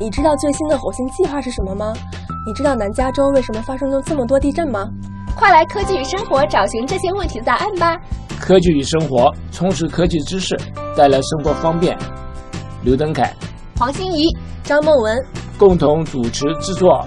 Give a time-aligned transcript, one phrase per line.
[0.00, 1.92] 你知道最新的火星计划是什么吗？
[2.46, 4.88] 你知道南加州为什么发生了这么多地震吗？
[5.36, 7.96] 快来科技与生活找寻这些问题的答案吧！
[8.38, 10.56] 科技与生活，充实科技知识，
[10.96, 11.98] 带来生活方便。
[12.84, 13.34] 刘登凯、
[13.76, 14.24] 黄欣怡、
[14.62, 15.20] 张梦文
[15.58, 17.04] 共同主持制作。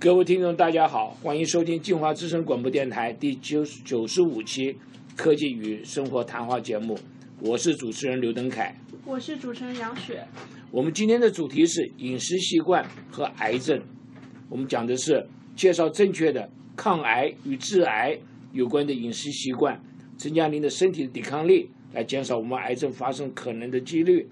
[0.00, 4.76] 各位听众，大家好，欢迎收听净华之声广播电台第九九十五期
[5.16, 6.98] 科技与生活谈话节目。
[7.42, 8.74] 我是主持人刘登凯，
[9.06, 10.22] 我是主持人杨雪。
[10.70, 13.82] 我们今天的主题是饮食习惯和癌症。
[14.50, 15.26] 我们讲的是
[15.56, 18.18] 介绍正确的抗癌与致癌
[18.52, 19.82] 有关的饮食习惯，
[20.18, 24.28] 增加您的身体的抵抗力，来减少我们癌症发生可能的几率。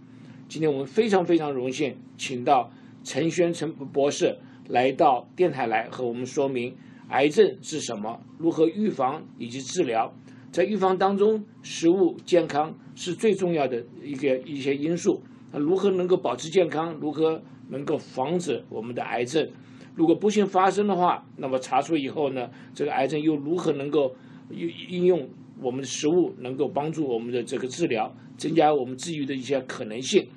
[0.46, 2.70] 今天我们非常非常荣幸，请到
[3.04, 4.36] 陈轩陈博士
[4.68, 6.76] 来到电台来和我们说明
[7.08, 10.14] 癌症是什么，如何预防以及治疗。
[10.50, 15.22] 在预防当中，食物健康是最重要的一个一些因素。
[15.52, 16.94] 那如何能够保持健康？
[16.94, 19.48] 如何能够防止我们的癌症？
[19.94, 24.14] 如果不幸发生的话，那么查出以后呢，这个癌症又如何能够
[24.50, 25.28] 应应用
[25.60, 30.28] 我们的食物能够帮助我们的这个治疗，增加我们治愈的一些可能性？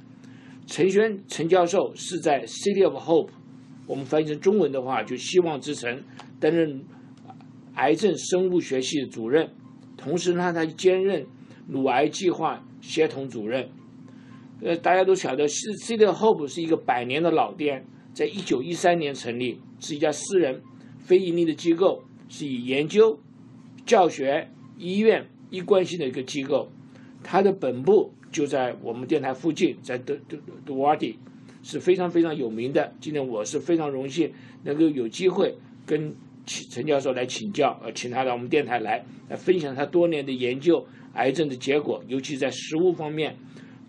[0.65, 3.29] 陈轩陈教授是在 City of Hope，
[3.87, 6.03] 我们翻译成中文的话就希望之城
[6.39, 6.83] 担任
[7.75, 9.49] 癌症生物学系主任。
[10.03, 11.27] 同时呢，他兼任
[11.67, 13.69] 乳癌计划协同主任。
[14.63, 20.63] 呃，大家都晓得，是 City Hope 是一个百年的老店，在一九一三年成立，是一家私人
[20.97, 23.19] 非盈利的机构，是以研究、
[23.85, 26.71] 教学、医院一贯性的一个机构。
[27.23, 31.19] 它的本部就在我们电台附近，在德德德瓦迪，
[31.61, 32.91] 是非常非常有名的。
[32.99, 36.15] 今天我是非常荣幸能够有机会跟。
[36.45, 43.35] 请陈教授来请教，呃，请他到我们电台来，来分享他多年的研究癌症的结果，尤其在食物方面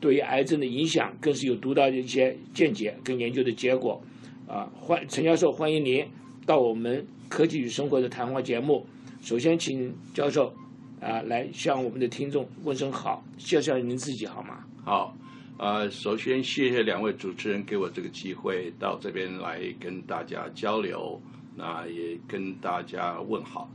[0.00, 4.02] 对于癌症的影响，更是有独到的一些见解跟研究的结果。
[4.48, 6.06] 啊，欢陈教授，欢迎您
[6.44, 8.84] 到我们科技与生活的谈话节目。
[9.22, 10.52] 首先，请教授
[11.00, 14.64] 啊来向我们的听众问声好，介绍一下您自己好吗？
[14.84, 15.16] 好，
[15.58, 21.22] 呃，首先谢谢两位主持人给我这个机会到这边来跟大家交流。
[21.56, 23.70] 那也跟大家问好。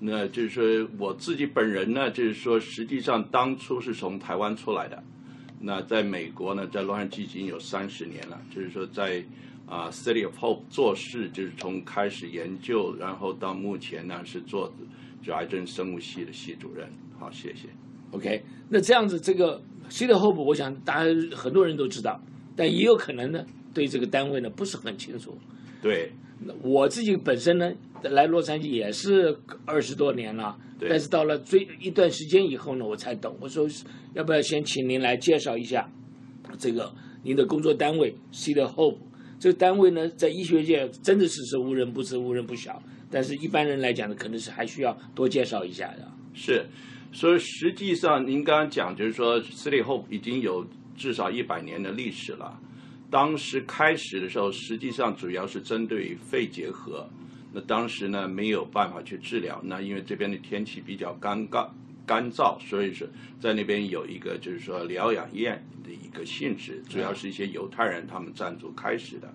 [0.00, 5.02] 那就是说，我自己本人呢，就是说，实际上当初是从台湾出来的。
[5.60, 8.40] 那在美国呢，在洛杉矶已经有三十年了。
[8.50, 9.22] 就是说，在
[9.66, 14.72] 啊，City of Hope 做事，就是从开始研究，然后到目前呢是做
[15.22, 16.88] 就癌症生物系的系主任。
[17.18, 17.68] 好，谢谢。
[18.12, 19.60] OK，那这样子，这个
[19.90, 22.18] City of Hope，我想大家很多人都知道，
[22.56, 25.36] 但也有可能呢，对这个单位呢不是很清楚。
[25.82, 26.12] 对，
[26.62, 30.56] 我自己本身呢，来洛杉矶也是二十多年了，
[30.88, 33.36] 但是到了最一段时间以后呢，我才懂。
[33.40, 33.66] 我说，
[34.14, 35.90] 要不要先请您来介绍一下
[36.58, 36.92] 这个
[37.22, 38.98] 您的工作单位 c e Hope
[39.38, 46.06] 这个单位呢，在医学界真的是是无人不知、无人不晓，但是一般人来讲呢，可能是还需要多介绍一下的。
[46.34, 46.66] 是，
[47.12, 52.60] 所以实际上您刚刚讲就是说 c e Hope 已经有至少一百年的历史了。
[53.10, 57.08] 当时开始的时候，实际上主要是针对肺结核。
[57.52, 61.68] 那当时呢没有办法去治疗，那因为这边的天气比较干干
[62.06, 63.08] 干燥，所以说
[63.40, 69.28] 在那边有一个就是说疗养院的一个性质，主要是一些犹太人他们赞助开始的。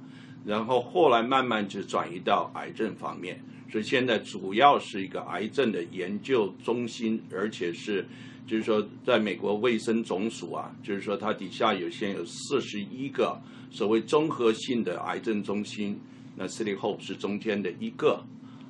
[0.45, 3.43] 然后后来慢慢就转移到癌症方面，
[3.75, 8.05] 所以现在主要是一个癌症的研究中心，而且是
[8.47, 13.37] 就是说在美国卫生总署啊，就是说它底下有现有四十一个。
[13.69, 15.99] 所谓综合性的癌症中心，
[16.37, 18.23] 那 City Hope 是中间的一个，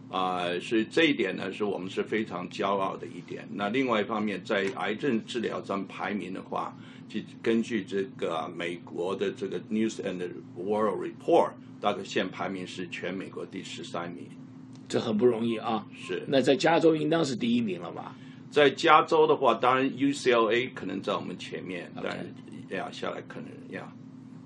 [0.09, 3.47] 啊，所以这一点呢是我们是非常骄傲的一点。
[3.53, 6.75] 那另外一方面，在癌症治疗上排名的话，
[7.07, 10.27] 就根据这个美国的这个 News and
[10.57, 14.25] World Report，大概现排名是全美国第十三名，
[14.87, 15.85] 这很不容易啊。
[15.93, 16.23] 是。
[16.27, 18.15] 那在加州应当是第一名了吧？
[18.49, 22.05] 在加州的话，当然 UCLA 可能在我们前面，但
[22.77, 23.91] 呀下来可能呀。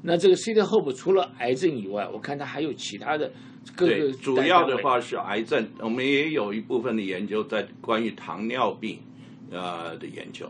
[0.02, 3.32] 那这个 City Hope 除了癌症以外，我看它还有其他的
[3.76, 9.00] 各个主要的话是癌症，我们也有一部分的研究在关于糖尿病
[9.52, 10.50] 呃的研究。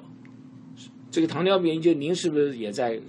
[1.11, 2.99] 这个糖尿病研究，您是不是也在？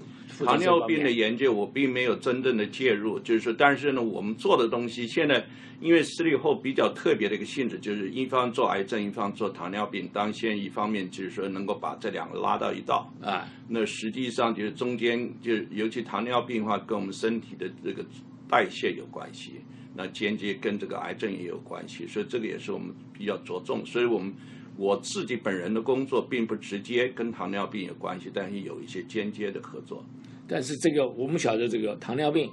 [0.42, 5.44] 糖尿病的研究我并没有真正的介入，就是说，但是呢，我们做的东西现在
[5.80, 13.48] 因为视力后比较特别的一个性质，就是一方做癌症，一方做糖尿病，当先一方面就是说能够把这两个拉到一道啊。
[13.68, 18.04] 那实际上就是中间就尤其糖尿病的话，跟我们身体的这个
[18.48, 19.54] 代谢有关系，
[19.96, 24.32] 那间接跟这个癌症也有关系，所以这个也是我们比较着重，所以我们
[24.76, 30.04] 我自己本人的工作并不直接跟糖尿病有关系，但是有一些间接的合作。
[30.46, 32.50] 但是这个我们晓得，这个糖尿病，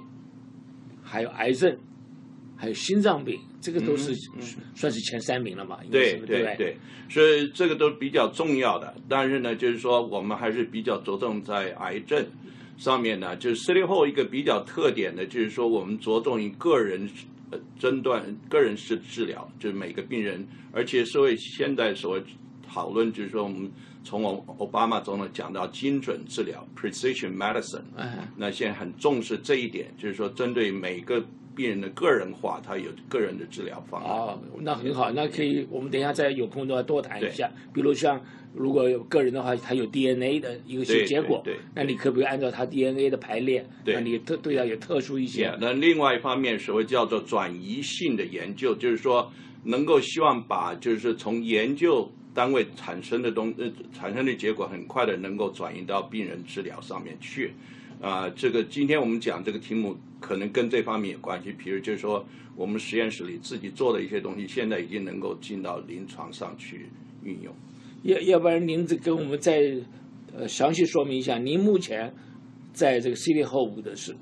[1.02, 1.76] 还有癌症，
[2.60, 4.12] 还有心脏病，这个都是
[4.74, 5.78] 算是前三名了嘛？
[5.92, 6.76] 对对对对，
[7.08, 8.92] 所以这个都比较重要的。
[9.08, 12.26] 但是呢，就是说我们还是比较着重在癌症
[12.76, 13.36] 上面呢。
[13.36, 17.08] 就是四零后一个比较特点的，就是说我们着重于个人
[17.52, 22.22] 呃诊断、个人式治疗，就是每个病人，而且社会现在所谓
[22.68, 23.70] 讨论，就是说我们
[24.02, 27.84] 从我奥巴马总统讲到精准治疗 （precision medicine），
[28.36, 31.24] 那现在很重视这一点，就是说针对每个。
[31.58, 34.08] 病人的个人化，他有个人的治疗方案。
[34.08, 37.50] 哦，那很好，那可以，我们等一下再有空的话多谈一下。
[37.74, 38.24] 比如像
[38.54, 43.66] 如果有个人的话，他有 DNA 的一个结果，对，那你可不可以按照他 DNA 的排列？
[43.84, 45.52] 那你特对他有特殊一些。
[45.60, 49.32] 那另外一方面，所谓叫做转移性的研究，就是说
[49.64, 57.52] 能够希望把就是从研究单位产生的东呃产生的结果，很快的能够转移到病人治疗上面去。
[58.00, 61.52] 啊，这个今天我们讲这个题目，可能跟这方面有关系。
[61.52, 62.24] 比如就是说，
[62.54, 66.88] 我们实验室里自己做的一些东西，现在已经能够进到临床上去
[67.24, 67.52] 运用。
[68.02, 69.60] 要要不然您这跟我们再
[70.36, 72.14] 呃详细说明一下，您目前
[72.72, 74.14] 在这个 C D 后五的是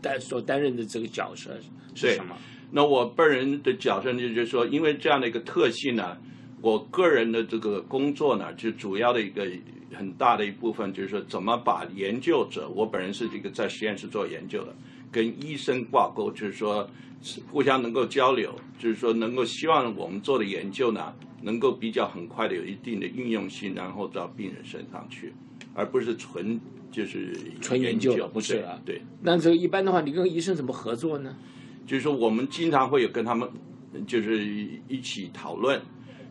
[0.00, 1.58] 担所担任的这个角色
[1.94, 2.34] 是什么？
[2.70, 6.16] 那我本人的角色呢，就是说，因为这样的一个特性呢，
[6.60, 9.46] 我个人的这个工作呢，就主要的一个。
[9.94, 14.76] 很大的一部分就是说，怎么把研究者，我本人是这个在实验室做研究的，
[15.10, 16.88] 跟医生挂钩，就是说
[17.50, 25.32] 互相能够交流，就是说能够希望我们做的研究呢，能够比较很快的有一定的应用性，然后到病人身上去，
[25.72, 26.60] 而不是纯
[26.92, 28.78] 就是纯研究不是啊？
[28.84, 29.00] 对。
[29.22, 31.34] 那这个一般的话，你跟医生怎么合作呢？
[31.86, 33.48] 就是说，我们经常会有跟他们
[34.06, 34.44] 就是
[34.86, 35.80] 一起讨论。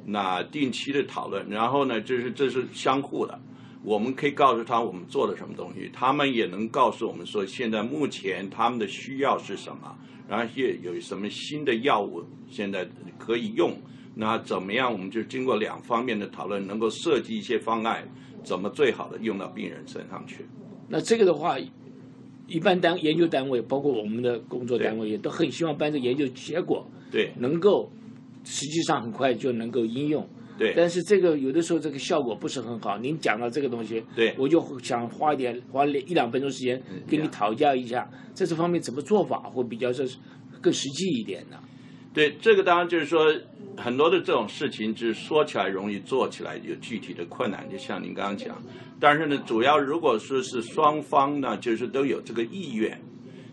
[0.09, 3.37] 那定期的讨论，然后呢，就是这是相互的。
[3.83, 9.97] 我们可以告诉他我们做了什么东西，他们也能告诉我们说现在目前他们的需要是什么，
[10.29, 12.87] 然后也有什么新的药物现在
[13.17, 13.77] 可以用。
[14.15, 14.91] 那怎么样？
[14.91, 18.07] 我们就经过两方面的讨论，能够设计一些方案，
[18.43, 20.45] 怎么最好的用到病人身上去。
[20.87, 21.57] 那这个的话，
[22.47, 27.91] 一般单研究单位，包括我们的工作单位，也都很希望把这研究结果对能够。
[28.49, 30.25] 实际上很快就能够应用，
[30.57, 30.73] 对。
[30.73, 32.97] 但是这个有的时候这个效果不是很好。
[32.97, 40.07] 您讲到这个东西，对，我就想花一点花一两分钟时间跟你讨教一下，在这方面怎么做法会比较是
[40.61, 41.57] 更实际一点呢？
[42.13, 43.35] 对，这个当然就是说
[43.75, 47.69] 很多的这种事情，就是说起来容易，做起来有具体的困难。
[47.69, 48.55] 就像您刚刚讲，
[48.99, 52.99] 但是呢，主要如果说是双方呢，就是都有这个意愿，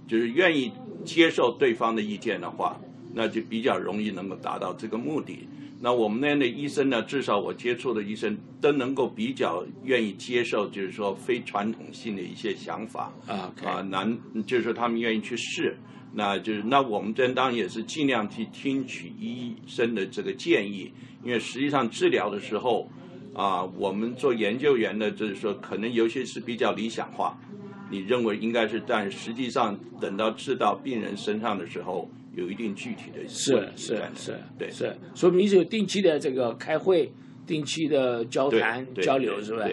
[0.07, 0.73] 就是愿意
[1.05, 2.81] 接受对方的意见的话。
[3.15, 5.49] 那就比较容易能够达到这个目的。
[5.81, 15.77] 那我们那样的医生呢，至少我接触的医生都能够比较愿意接受，就是说非传统性的一些想法啊啊，难就是说他们愿意去试。
[16.17, 20.91] 那就是那我们这当然也是尽量去听取医生的这个建议，
[21.23, 22.89] 因为实际上治疗的时候
[23.35, 27.37] 啊，我们做研究员的，就是说可能有些是比较理想化，
[27.91, 32.09] 你认为应该是，但实际上等到治到病人身上的时候。
[32.37, 37.13] 有一定具体的，是是是，对是，所以你是有定期的这个开会，
[37.47, 39.69] 定期的交谈交流，是吧？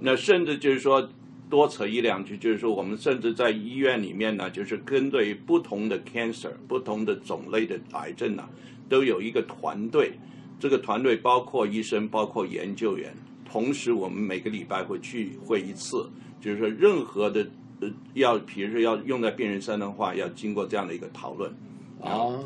[0.00, 1.08] 那甚至就是说
[1.48, 8.48] 多扯一两句，就是说我们甚至在医院里面呢，就是针对不同的 cancer、不同的种类的癌症呢，
[8.88, 10.12] 都有一个团队。
[10.58, 13.12] 这个团队包括医生，包括研究员，
[13.44, 16.08] 同时我们每个礼拜会聚会一次，
[16.40, 17.46] 就是说任何的
[17.80, 21.52] 呃要，比如说要用在病人身上的话，要经过这样的一个讨论。
[22.04, 22.44] 哦，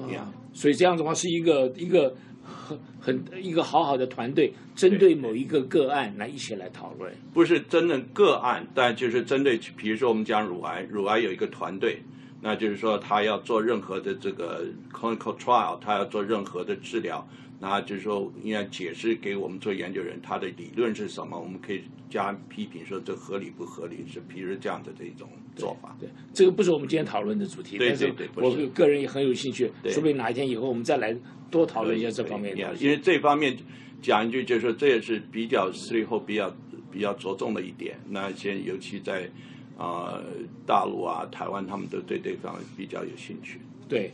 [0.53, 2.15] 所以这样的话是一个一个
[2.63, 7.13] 很很一个好好的团队，针对某一个个案来一起来讨论。
[7.33, 12.03] 不是真的个案，但就是针对，比如说我们讲乳癌，乳癌有一个团队，
[12.41, 17.27] 那就是说他要做任何的这个 clinical trial，他要做任何的治疗。
[17.61, 21.37] 那就是说，应该解释给我们做研究人，他的理论是什么？
[21.37, 24.05] 我们可以加批评说这合理不合理？
[24.07, 25.97] 是比如这样的这种做法。
[25.99, 27.77] 对，这个不是我们今天讨论的主题。
[27.77, 29.69] 对对对，我个人也很有兴趣。
[29.87, 31.13] 说不定哪一天以后我们再来
[31.51, 32.75] 多讨论一下这方面的。
[32.77, 33.57] 因为这方面
[34.01, 36.55] 讲一句，就是说这也是比较最后比较
[36.93, 37.99] 比较着重的一点。
[38.09, 39.29] 那先尤其在
[39.77, 40.23] 啊
[40.65, 43.59] 大陆啊台湾，他们都对这方面比较有兴趣。
[43.89, 44.13] 对。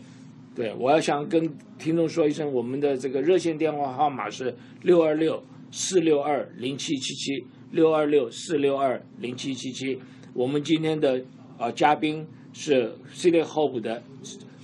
[0.54, 5.42] 对，我要想跟听众说一声，我们的这个热线电话号码是六二六
[5.72, 9.98] 四六二零七七七六二六四六二零七七七。
[10.32, 11.20] 我们今天的
[11.58, 14.00] 啊嘉宾是 City Hope 的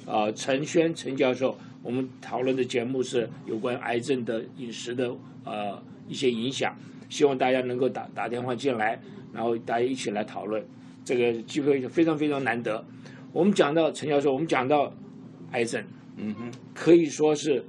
[0.07, 1.59] 啊陈轩陈教授。
[1.83, 5.13] 我们讨论的节目是有关癌症的饮食的
[5.45, 6.77] 呃一些影响。
[7.09, 9.01] 希望大家能够打打电话进来，
[9.33, 10.65] 然后大家一起来讨论，
[11.05, 12.85] 这个机会非常非常难得。
[13.33, 14.93] 我们讲到陈教授，我们讲到
[15.53, 15.85] 癌症，
[16.17, 17.65] 嗯哼，可以说是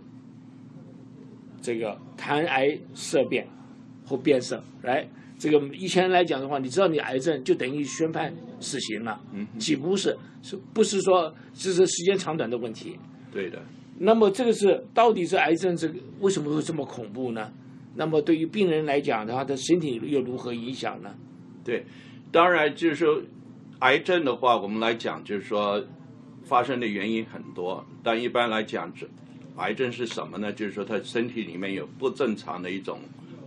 [1.62, 3.48] 这个谈癌色变
[4.06, 4.64] 或变色。
[4.84, 5.08] 来，
[5.38, 10.18] 这个以前来讲的话，你知道你癌症就等于宣判死刑了，嗯哼，岂不是？
[10.42, 12.98] 是不是说只是时间长短的问题？
[13.32, 13.62] 对的。
[14.00, 17.54] 那么这个是到底是癌症这个为什么会这么恐怖呢？
[17.96, 21.14] 那么对于病人来讲的话，他身体又如何影响呢？
[21.64, 21.86] 对，
[22.32, 23.22] 当然就是说，
[23.80, 25.84] 癌症的话，我们来讲就是说，
[26.52, 29.08] 发生的原因很多，但一般来讲，这
[29.56, 30.52] 癌症是什么呢？
[30.52, 33.00] 就是说，他身体里面有不正常的一种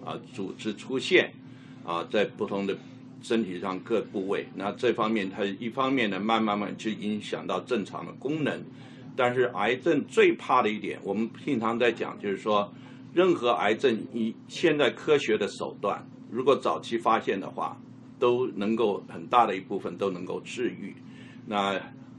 [0.02, 1.30] 啊组织出现
[1.84, 2.74] 啊，在不同的
[3.20, 8.64] 身体上各部位，那这方面它一方面呢，慢慢慢就影响到正常的功能。
[9.14, 12.72] 但是癌症最怕的一点，我们平常在讲，就是说，
[13.12, 17.78] 任何癌症以现在科学的手段，如果早期发现的话，
[18.18, 20.94] 都能够很大的一部分都能够治愈。
[21.46, 21.78] 那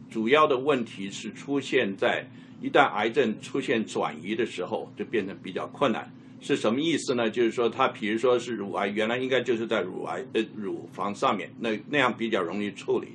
[0.10, 2.26] 主要的问题是出现在
[2.62, 6.12] 一旦癌症出现转移的时候，就变成比较困难。
[6.42, 7.30] 是什么意思呢？
[7.30, 13.08] 就是说，它比如说是乳癌，原来应该就是在乳癌呃乳房上面，那那样比较容易处理。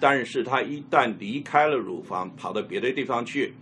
[0.00, 3.52] 但是它一旦离开了乳房，跑到别的地方去，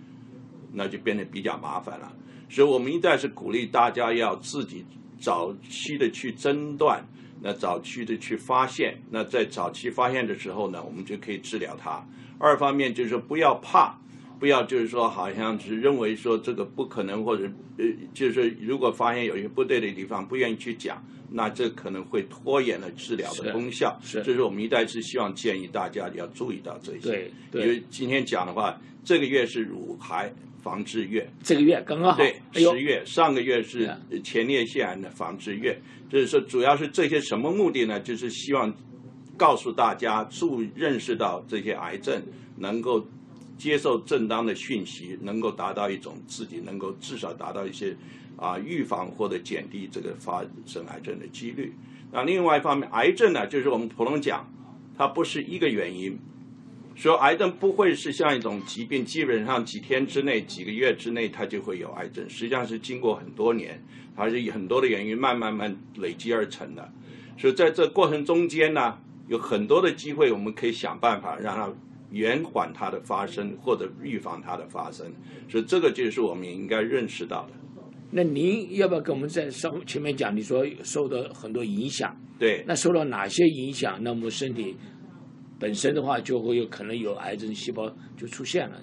[0.72, 2.12] 那就变得比较麻烦了。
[2.50, 4.84] 所以我们一旦是鼓励大家要自己
[5.18, 7.02] 早期的去诊断，
[7.40, 12.04] 那早期的去发现，那在早期发现的时候呢，我们就可以治疗它。
[12.38, 13.98] 二方面就是说不要怕。
[14.36, 17.44] 不要就是说，好像是认为说这个不可能，或者
[17.78, 23.98] 呃，就是如果发现有些不对的地方，不愿意去讲，那这可能会拖延了治疗的功效。
[24.02, 27.30] 是，这是我们一代是希望建议大家要注意到这些。
[27.50, 30.30] 对，因为今天讲的话，这个月是乳癌
[30.62, 32.18] 防治月，这个月刚刚好。
[32.18, 37.98] 对，十月上个月是前列腺癌的防治月，就是说主要是这些什么目的呢？
[38.00, 38.74] 就是希望
[39.36, 42.22] 告诉大家，注认识到这些癌症
[42.56, 43.06] 能够。
[43.56, 47.96] 接受正当的讯息，能够达到一种自己能够至少达到一些
[48.36, 51.72] 啊预防或者减低这个发生癌症的几率。
[52.10, 54.52] 那另外一方面，癌症呢，就是我们普通讲，
[54.98, 56.18] 它不是一个原因，
[56.96, 63.80] 说癌症不会是像一种疾病，基本上几天之内、几个月之内它就会有癌症，实际上是经过很多年，
[64.16, 66.92] 还是以很多的原因慢慢慢累积而成的。
[67.38, 71.72] 所以在这过程中间呢，有很多的机会，我们可以想办法让它。
[72.10, 75.04] 延缓它的发生，或者预防它的发生，
[75.48, 77.52] 所以这个就是我们应该认识到的。
[78.12, 80.36] 那您要不要跟我们在上前面讲？
[80.36, 84.00] 你说受到很多影响，对，那受到哪些影响？
[84.00, 84.76] 那我们身体
[85.58, 88.78] 本身的话，就会有可能有癌症细胞就出现了，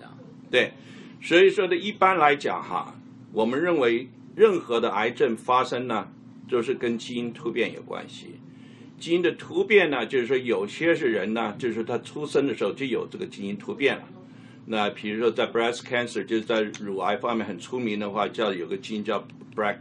[0.50, 0.74] 对，
[1.22, 2.94] 所以说呢，一般来讲哈，
[3.32, 6.10] 我们认为任何的癌症发生呢，
[6.50, 8.41] 都是跟基因突变有关系。
[9.02, 14.04] 基因的突变呢，就是说有些是人呢，就是他出生的时候就有这个基因突变了。
[14.68, 19.78] 那比如说在 breast cancer，就是在乳癌方面很出名的话，叫有个基因叫 BRCA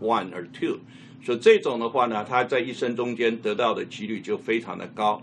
[0.00, 0.78] one or two。
[1.20, 5.20] 所以这种的话呢，他在一生中间得到的几率就非常的高。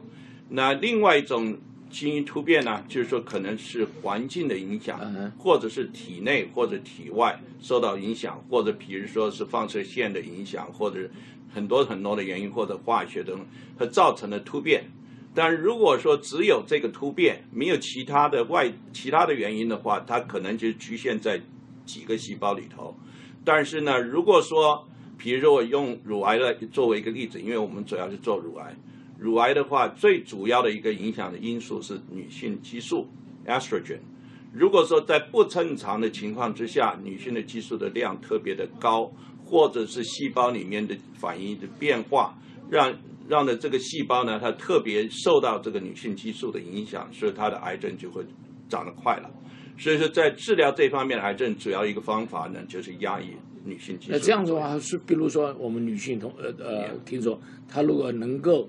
[0.49, 1.57] 那另外一种
[1.89, 4.99] 基因突变呢，就是说可能是环境的影响，
[5.37, 11.09] 或者是体内或者体外受到影响，或者比如说是放射线的影响，或者。
[11.57, 13.35] 很多很多的原因或者化学等，
[13.79, 14.83] 它造成的突变。
[15.33, 21.41] 但如果说只有这个突变，没有其他的外其他的原因的话，它可能就局限在
[21.83, 22.95] 几个细胞里头。
[23.43, 24.87] 但是呢，如果说，
[25.17, 28.75] 比如说我用乳癌来作为一个例子，因为我们主要是做乳癌，
[29.17, 33.07] 乳癌的话，最主要的一个影响的因素是女性激素
[33.47, 33.97] （estrogen）。
[34.53, 39.11] 如果说在不正常的情况之下，女性的激素的量特别的高。
[39.47, 42.37] 或者是细胞里面的反应的变化，
[42.69, 42.93] 让
[43.29, 48.21] 让的这个细胞呢，它特别受到这个女性激素的影响，所以它的癌症就会
[48.67, 49.29] 长得快了。
[49.77, 53.27] 所以说，在治疗这方面的癌症，主要一个方法呢，就是压抑
[53.63, 54.11] 女性激素。
[54.11, 58.67] 那这样子的话，是比如说我们女性同呃呃听说，她如果能够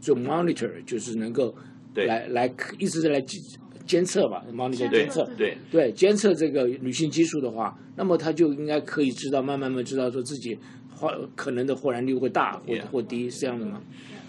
[0.00, 1.54] 做 monitor，就是能够
[1.94, 3.38] 来来一直在来记。
[3.86, 10.58] 监测吧，帮你监测，对对，监测这个女性激素的话，那么他就应该可以知道，慢慢慢知道说自己
[10.94, 13.80] 或可能的或然率会大或或低，是这样的吗？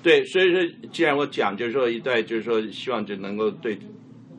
[0.01, 0.59] 对，所以说，
[0.91, 3.77] 既然我讲，就是说一代，就是说希望就能够对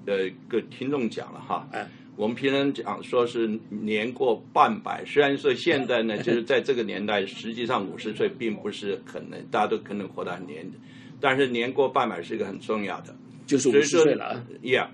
[0.07, 1.67] 呃各听众讲了哈。
[1.73, 10.71] 哎，我们平常讲说是年过半百，虽然说现在呢，就是在这个年代，实际上五十岁并不是可能，大家都可能活到很年，
[11.19, 13.17] 但是年过半百是一个很重要的。
[13.47, 14.89] 就是五十岁了，Yeah，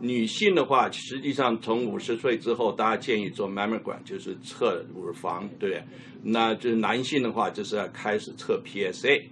[0.00, 5.82] 女性的话，实际上从五十岁之后，大家建议做 mammogram，就是测乳房，对？
[6.22, 9.22] 那就是男性的话，就是要开始测 PSA，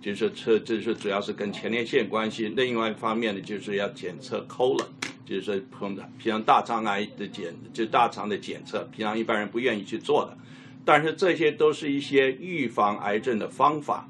[0.00, 2.48] 就是测，就是主要是跟前列腺关系。
[2.48, 4.86] 另外一方面呢，就是要检测 colon，
[5.24, 10.36] 就是说平平常大肠癌的检，就大肠的检测，平常一般人不愿意去做的。
[10.84, 14.08] 但是这些都是一些预防癌症的方法。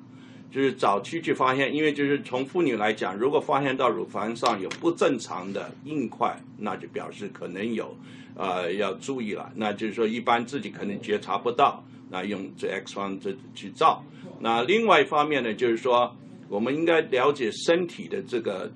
[0.52, 7.96] 就是早期去发现，因为就是从妇女来讲，如果发现到乳房上有不正常的硬块，那就表示可能有，
[8.36, 9.50] 呃，要注意了。
[9.56, 14.04] 那就是说，一般自己可能觉察不到，那用这 X 光这去照。
[14.40, 16.14] 那另外一方面呢，就是说，
[16.50, 18.70] 我们应该了解身体的这个，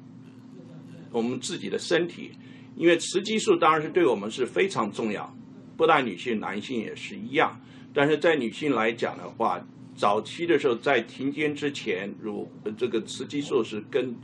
[1.12, 2.30] 我们自己的身体，
[2.74, 5.30] 因为雌激素当然是对我们是非常重要，
[5.76, 7.60] 不但女性，男性也是一样。
[7.92, 9.60] 但是在女性来讲的话，
[9.96, 14.14] 早期的时候，在停经之前，如这个雌激素是跟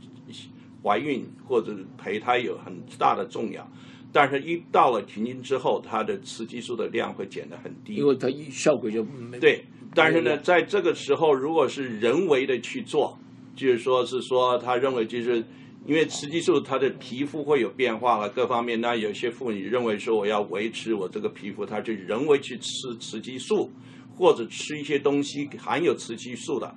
[0.83, 3.67] 怀孕或者胚胎有很大的重要，
[4.11, 9.03] 但是一到了停经之后，它的雌激素的量会减得很低，因为它效果就
[9.41, 9.65] 对。
[9.95, 13.17] 但是呢，在这个时候，如果是人为的去做，
[13.55, 15.43] 就是说是说，他认为就是
[15.85, 23.71] 因为雌激素它的皮肤会有变化了，各方面，那有些妇女认为说，我要维持我这个皮肤，他就人为去吃雌激素。
[24.15, 26.75] 或者吃一些东西含有雌激素的，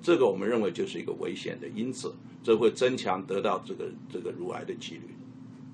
[0.00, 5.02] 这个我们认为就是一个危险的因子，这会增强得到这个这个乳癌的几率。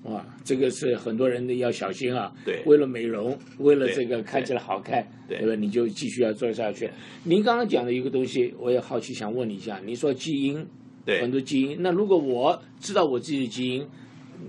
[0.03, 2.31] 哇，这个是很多人的要小心啊。
[2.45, 5.55] 对，为了美容，为了这个看起来好看，对吧？
[5.55, 6.87] 你就继续要做下去。
[7.23, 9.81] 您刚刚讲的一个东西，我也好奇想问你一下。
[9.83, 10.67] 你说基因，
[11.05, 11.77] 对，很多基因。
[11.79, 13.87] 那如果我知道我自己的基因，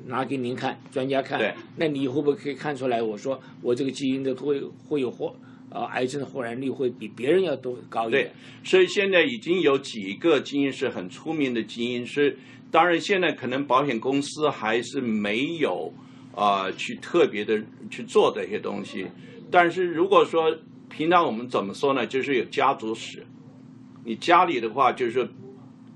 [0.06, 3.00] 拿给您看，专家看，对，那你会不会可以看出来？
[3.00, 5.35] 我说我这个基因的会会有或。
[5.76, 8.25] 呃，癌症的忽然率会比别人要多高一点。
[8.25, 8.33] 对，
[8.64, 12.38] 所以现在已经有几个基因是很出名的基因，是
[12.71, 15.92] 当然现在可能保险公司还是没有
[16.35, 19.06] 啊去特别的去做这些东西。
[19.50, 20.56] 但是如果说
[20.88, 22.06] 平常我们怎么说呢？
[22.06, 23.26] 就是有家族史，
[24.02, 25.28] 你家里的话就是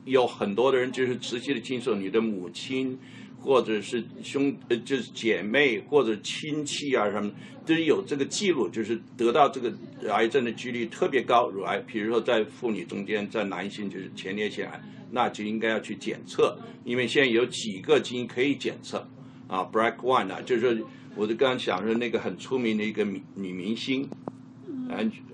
[0.05, 2.99] 有很多的人就是直系的亲属，你的母亲。
[3.41, 7.31] 或者是兄呃，就是姐妹或者亲戚啊什么，
[7.65, 9.73] 都有这个记录，就是得到这个
[10.11, 11.79] 癌症的几率特别高，乳癌。
[11.87, 19.09] 比如说在妇女中间，在男性就是前列腺癌，那就应该要去检测，因为现在有几个基因可以检测
[19.49, 20.85] 啊，BRCA1 啊，就是
[21.17, 24.09] 我就刚刚想说那个很出名的一个女女明星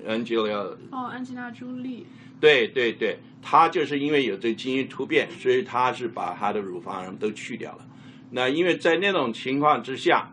[0.06, 2.06] ，Angela 哦，安吉娜·朱莉。
[2.38, 7.88] 对对对，她就是因为有这基因突变，所以她是把她的乳房都去掉了。
[8.30, 10.32] 那因为在那种情况之下，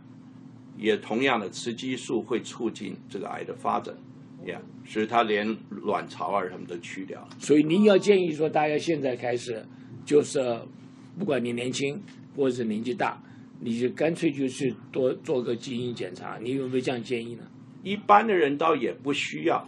[0.78, 3.96] 也同样的雌激素会促进这个癌的发展，
[4.46, 7.30] 呀，所以他连卵巢啊什么都去掉了。
[7.38, 9.64] 所以您要建议说，大家现在开始，
[10.04, 10.40] 就是
[11.20, 12.02] 不管你年轻
[12.36, 13.22] 或者是年纪大，
[13.60, 16.40] 你就干脆就去多做个基因检查。
[16.42, 17.44] 你有没有这样建议呢？
[17.84, 19.64] 一般的人倒也不需要，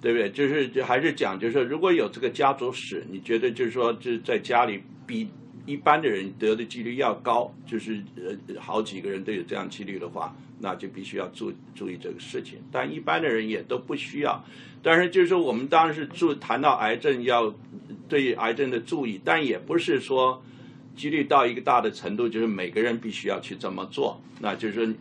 [0.00, 0.30] 对不对？
[0.30, 5.28] 就是就还是讲，就是说如果有这个家族史，你觉得就是说就是在家里比。
[5.68, 12.58] 一般的人得的几率要高，就是呃好几个人都有这样几率的话，那就必须要注注意这个事情。
[12.72, 14.42] 但一般的人也都不需要。
[14.82, 17.54] 但是就是说，我们当然是注谈到癌症要
[18.08, 20.42] 对癌症的注意，但也不是说
[20.96, 24.18] 几率到一个大的程度，就是每个人必须要去这么做。
[24.40, 24.96] 那就是，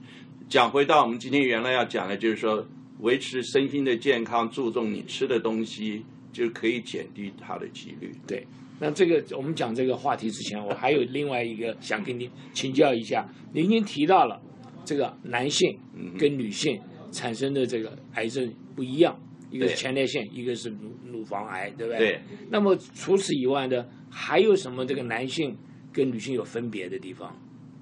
[0.49, 2.67] 讲回到我们今天原来要讲的，就是说
[2.99, 6.03] 维持身心的健康，注重你吃的东西，
[6.33, 8.11] 就可以减低它的几率。
[8.27, 8.45] 对。
[8.79, 13.27] 那这个我们讲这个话题之前，我还有另外一个想跟您请教一下。
[13.53, 14.39] 您已经提到了
[14.85, 15.77] 这个男性
[16.17, 16.79] 跟女性
[17.11, 21.99] 产生的这个癌症不一样，一个是前列腺，一个是乳乳房癌，对不对？
[21.99, 22.19] 对。
[22.51, 25.57] 那么除此以外呢，还有什么这个男性
[25.91, 27.35] 跟女性有分别的地方？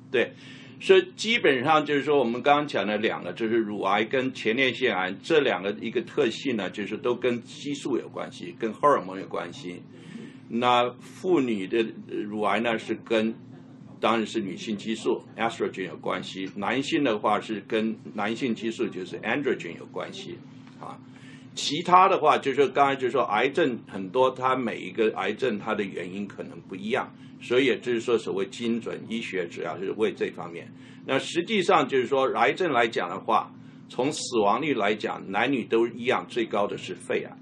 [0.09, 0.31] 对，
[0.79, 9.81] 所以基本上就是说，我们刚刚讲的两个，就是乳癌跟前列腺癌这两个一个特性呢，就是都跟激素有关系，跟荷尔蒙有关系。
[10.59, 13.33] 那妇女的乳癌呢，是跟
[13.99, 20.37] 当然是女性激素 estrogen 有关系；男性的话是跟男性激素就是 androgen 有关系
[20.79, 20.97] 啊。
[21.53, 27.09] 其他的话就是刚才就说癌症很多，它每一个癌症它的原因可能不一样，
[27.41, 30.69] 所以也就是说所谓精准医学主要是为这方面。
[31.05, 33.51] 那实际上就是说癌症来讲的话，
[33.87, 37.37] 从死亡率来讲，男女都一样，最高的是肺癌。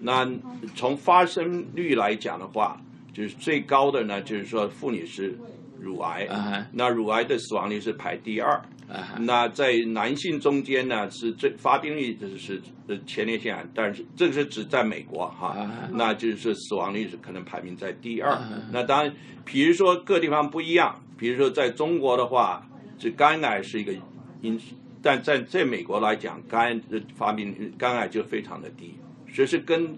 [0.00, 0.28] 那
[0.74, 2.80] 从发生率来讲的话，
[3.12, 5.36] 就是最高的呢，就是说妇女是
[5.80, 8.60] 乳癌，啊那乳癌的死亡率是排第二。
[8.90, 18.32] 啊那在男性中间呢，是最发病率就是呃前列腺癌，但是这个是指在美国哈，啊那就是死亡率是可能排名在第二。
[18.32, 22.66] 啊那当然，比如说各地方不一样，比如说在中国的话，
[22.98, 23.94] 这肝癌是一个
[24.40, 28.96] 因素，但在在美国来讲，肝的发病率肝癌就非常的低，
[29.32, 29.96] 所以是跟，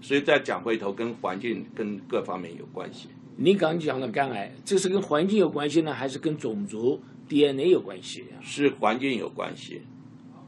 [0.00, 3.08] 所以再讲回头跟环境跟各方面有关系。
[3.36, 8.24] 你刚刚讲的肝癌，这是跟环境有关系呢，还是跟种族 DNA 有关系？
[8.42, 9.82] 是环境有关系。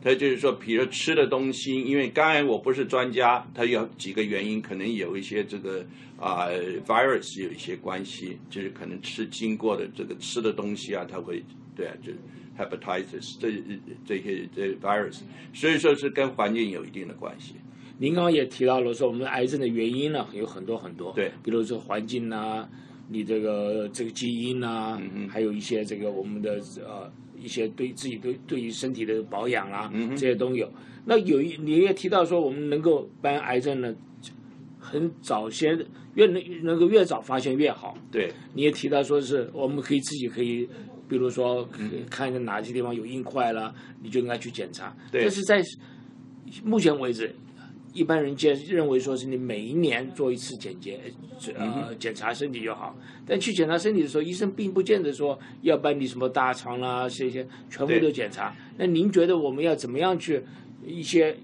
[0.03, 5.85] 它就是说，比如吃的东西，因为肝癌我不是专家，它有几个原因，可能有一些这个
[6.17, 6.47] 啊、
[6.87, 11.43] virus 有一些关系，就是可能吃经过的这个吃的东西啊，它会
[11.75, 12.19] 对啊，就是
[12.57, 13.51] hepatitis 这
[14.05, 17.55] 这些这 virus，所以说是跟环境有一定的关系。
[17.99, 22.69] 您刚刚也提到了说，我们癌症的原因呢有很多很多，对，比如说环境呐、
[23.09, 30.71] 你这个这个基因呐、还有一些这个我们的呃一些对自己对对于身体的保养啦、嗯这些都有。
[31.07, 33.95] 那有一你也提到说，我们能够办癌症呢，
[34.79, 35.79] 很早先
[36.15, 37.97] 越能能够越早发现越好。
[38.11, 40.69] 对，你也提到说是我们可以自己可以，
[41.09, 44.95] 比如说看看见哪些地方有硬块了，你就应该去检查。
[45.11, 45.63] 对但是在
[46.65, 47.35] 目前为止，
[47.97, 51.01] 一般人接认为说是你每一年做一次检检
[51.59, 52.95] 嗯呃检查身体就好，
[53.27, 58.55] 但去检查身体的时候，医生并不见得说要把你什么大肠啦这些全部都检查。
[58.77, 60.43] 那您觉得我们要怎么样去
[60.87, 61.35] 一些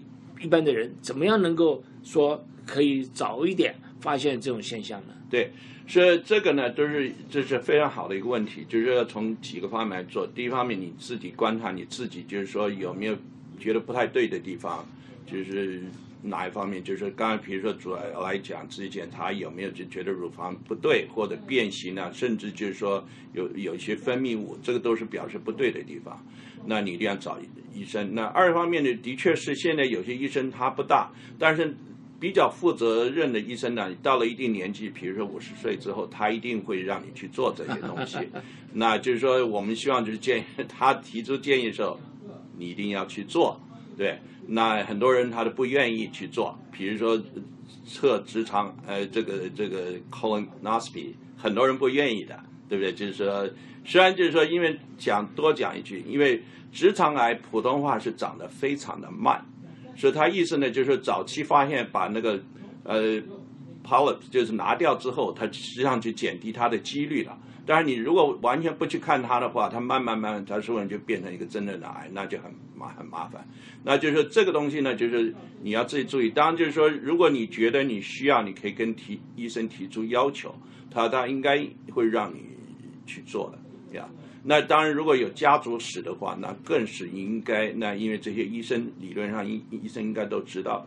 [0.40, 5.14] 一般的人怎么样能够说可以早一点发现这种现象呢？
[5.30, 5.50] 对，
[5.86, 10.26] 所以这个呢，都是这是非常好的一个问题，就是要从几个方面来做。
[10.26, 13.16] 第一方面，你自己观察你自己，就是说有没有
[13.58, 14.86] 觉得不太对的地方，
[15.26, 15.82] 就是
[16.22, 26.24] 哪一方面，就是刚才比如说主要来讲，自己检查有没有就觉得乳房不对或者变形啊，甚至就是说有有一些分泌物，这个都是表示不对的地方。
[26.64, 27.38] 那你一定要找
[27.74, 28.14] 医生。
[28.14, 31.74] 那二方面呢，的确是现在有些医生他不大，但是
[32.20, 38.16] 比较负责任的医生呢，到了一定年纪，比如说五十岁之后，他一定会让你去做这些东西。
[38.74, 41.98] 那就是说，我们希望就是建议 他提出建议的时候，
[42.56, 43.60] 你一定要去做。
[43.96, 47.20] 对，那很多人他都不愿意去做，比如说
[47.86, 52.92] 测直肠，呃，这个这个 colonoscopy，很多人不愿意的，对不对？
[52.92, 53.48] 就是说，
[53.84, 59.44] 虽然就是说，因为讲多讲一句，因为直肠癌普通话是长得非常的慢，
[59.94, 62.40] 所以它意思呢，就是早期发现把那个
[62.84, 63.20] 呃
[63.84, 67.38] polyp 就是拿掉之后，它实际上就减低它的几率了。
[67.64, 73.46] 但是你如果完全不去看它的话，它慢慢慢慢，它突然就变成一个真正的癌，那就很麻很麻烦。
[73.84, 76.30] 那就是说这个东西呢，就是你要自己注意。
[76.30, 80.54] 当然就是说，如果你觉得你需要，你可以跟提医生提出要求，
[80.90, 82.40] 他他应该会让你
[83.06, 84.08] 去做的呀。
[84.44, 87.72] 那当然，如果有家族史的话，那更是应该。
[87.74, 90.86] 那因为这些医生理论上医医生应该都知道的。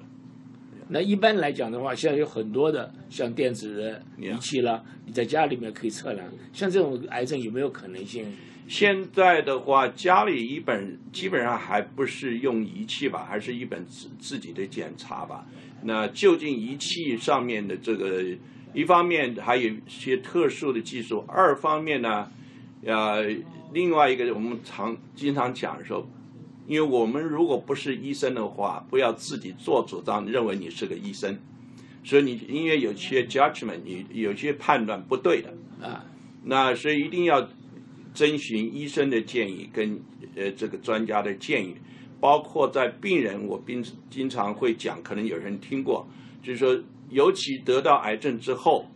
[0.87, 6.27] 那一般来讲的话，现在有很多的像电子仪器啦，你在家里面可以测量。
[6.53, 8.25] 像这种癌症有没有可能性？
[8.67, 15.45] 现在的话，家里一本基本上还不是用仪器吧，还是一本自自己的检查吧。
[15.83, 18.23] 那究竟仪器上面的这个，
[18.73, 22.31] 一方面还有一些特殊的技术，二方面呢，
[22.83, 23.23] 呃，
[23.71, 26.07] 另外一个我们常经常讲说，
[26.67, 31.37] 因为我们如果不是医生的话，不要自己做主张，认为你是个医生，
[32.03, 35.53] 所以你因为有些 judgment，你有些判断不对的。
[35.81, 36.03] 啊，
[36.43, 37.47] 那所以一定要
[38.13, 39.99] 遵循医生的建议跟
[40.35, 41.75] 呃这个专家的建议，
[42.19, 46.07] 包括在病人，我经经常会讲，可能有人听过，
[46.41, 48.89] 就是说，尤其得到癌症之后，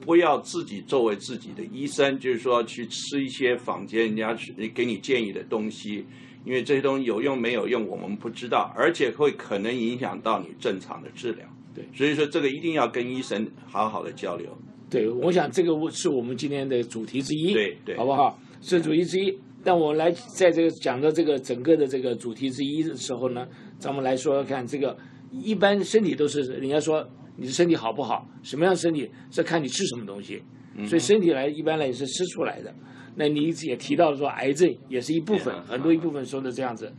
[0.00, 6.06] 不要自己作为自己的医生，就是说去吃一些坊间人家去给你建议的东西，
[6.44, 11.46] 因为这些东西有用没有用我们不知道，而且会可能影响到你正常的治疗。
[11.74, 14.56] 对，所以说这个一定要跟医生好好的交流。
[14.88, 18.38] 对，我想这个是我们今天的主题之一，对对好不好？
[18.60, 19.38] 是主题之一。
[19.62, 23.46] 但我来在这个讲到这个整个的这个主题之一的时候呢，
[23.78, 24.96] 咱们来说说看这个
[25.30, 30.42] 一般身体都是人家说你的身体好不好，什么样的身体是看你吃什么东西，
[30.86, 32.74] 所以身体来一般来也是吃出来的。
[33.20, 36.90] 那你也提到了说癌症也是一部分，很多一部分说的这样子。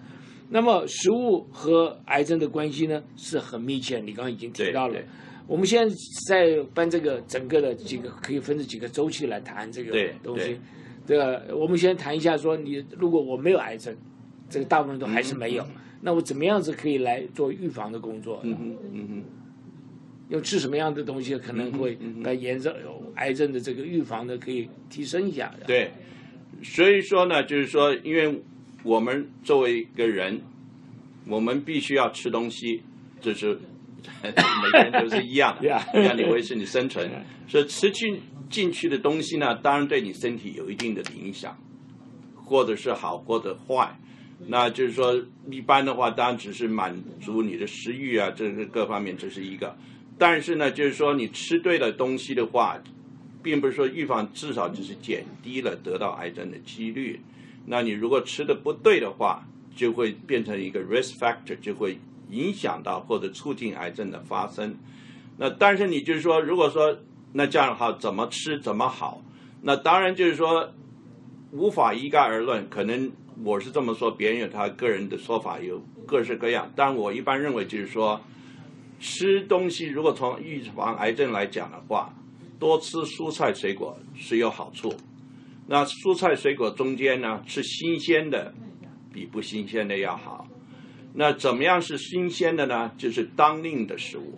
[0.50, 5.00] 那么食物和癌症的关系呢是很密切，你刚刚已经提到了。
[5.48, 5.96] 我们现在
[6.28, 10.60] 在搬这个整个的几个可以分成几个周期来谈这个东西对。
[11.08, 13.98] 这个我们先谈一下，说你如果我没有癌症，
[14.48, 15.66] 这个大部分都还是没有，
[16.02, 18.42] 那我怎么样子可以来做预防的工作？
[18.44, 19.24] 嗯哼，嗯哼。
[20.32, 22.74] 用吃什么样的东西可能会把炎症、
[23.15, 25.54] 癌症的这个预防的可以提升一下。
[25.67, 25.91] 对，
[26.63, 28.41] 所以说呢，就是说，因为
[28.84, 30.41] 我们作为一个人，
[31.28, 32.82] 我们必须要吃东西，
[33.20, 33.60] 就是
[34.24, 35.67] 每个人都是一样的，
[36.02, 37.12] 让你维持你生存。
[37.50, 41.58] 所以吃进进去的东西呢，当然对你身体有一定的影响，
[42.36, 44.00] 或者是好，或者坏。
[44.48, 49.76] 那就是说，一般的话，当然只是满足你的食欲啊，这是各方面，这是一个。
[50.22, 52.80] 但是呢，就是说，你吃对了东西的话，
[53.42, 57.20] 并不是说预防，至少就是减低了得到癌症的几率。
[57.66, 59.44] 那你如果吃的不对的话，
[59.76, 61.98] 就会变成一个 risk factor，就会
[62.30, 64.78] 影响到或者促进癌症的发生。
[65.38, 67.00] 那但是你就是说，如果说
[67.34, 69.24] 那这样的话，怎么吃怎么好？
[69.64, 70.72] 那当然就是说，
[71.50, 73.12] 无法一概而论，可能。
[73.44, 76.72] 我是这么说，别人有他个人的说法，有各式各样。
[76.76, 78.22] 但我一般认为就是说，
[79.02, 82.14] 吃东西如果从预防癌症来讲的话，
[82.60, 84.94] 多吃蔬菜水果是有好处。
[85.68, 88.54] 那蔬菜水果中间呢，吃新鲜的
[89.12, 90.48] 比不新鲜的要好。
[91.14, 92.92] 那怎么样是新鲜的呢？
[92.98, 94.38] 就是当令的食物，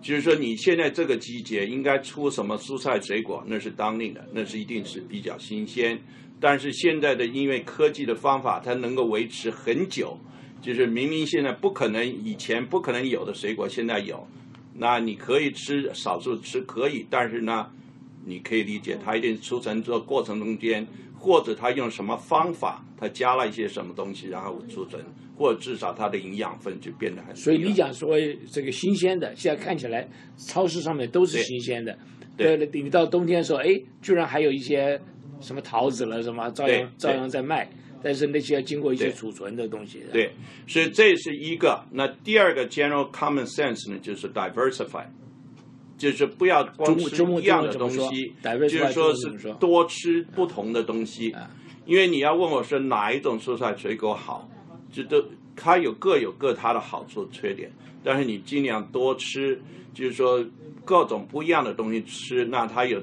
[0.00, 6.00] 就是说你现在这个季节应该出什么蔬菜水果，那是当令的，那是一定是比较新鲜。
[6.40, 10.18] 但是现在的因为科技的方法，它能够维持很久，
[10.62, 14.26] 就是明明现在不可能，以前不可能有的水果现在有，
[14.76, 17.66] 那你可以吃，少数吃可以，但是呢，
[18.24, 20.86] 你可以理解它一定储存这过程中间，
[21.18, 25.04] 或者它用什么方法，它加了一些什么东西，然后储存，
[25.36, 27.34] 或者至少它的营养分就变得很。
[27.34, 28.16] 所以你讲说
[28.50, 31.98] 这个新鲜的，现在看起来超市上面都是新鲜的，
[32.36, 33.68] 对了，你到冬天的时候，哎，
[34.00, 35.00] 居然还有一些。
[35.40, 37.68] 什么桃子了，什么照样照样在卖，
[38.02, 40.02] 但是那些要经过一些储存的东西。
[40.12, 40.32] 对，
[40.66, 41.84] 所以这是一个。
[41.92, 45.04] 那第二个 general common sense 呢，就是 diversify，
[45.96, 51.34] 就是不要光吃一样的东西，就是说是多吃不同的东西。
[51.84, 54.48] 因为你要问我说哪一种蔬菜水果好，
[54.92, 55.24] 这都
[55.56, 57.70] 它有各有各它的好处缺点，
[58.04, 59.60] 但是你尽量多吃，
[59.92, 60.44] 就是说
[60.84, 63.02] 各种不一样的东西吃，那它有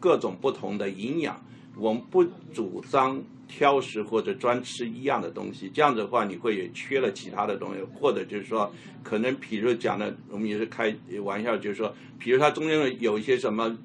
[0.00, 1.40] 各种不同的营养。
[1.78, 13.76] 我们不主张挑食或者专吃一样的东西，这样子的话，你会也缺了其他的东西，或者就是说，可能比如讲的，我们也是开玩笑，就是说，比如它中间有一些什么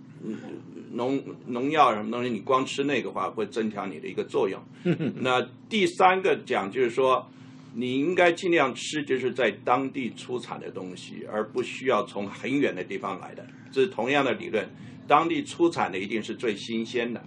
[0.93, 4.61] 农农药什么东西，你光吃那个话，会增强你的一个作用。
[5.21, 7.29] 那第三个讲就是说，
[7.75, 13.45] 你应该尽量吃就是在当地出产的东西，而不需要从很远的地方来的。
[13.71, 14.67] 这是同样的理论，
[15.07, 17.23] 当地出产的一定是最新鲜的。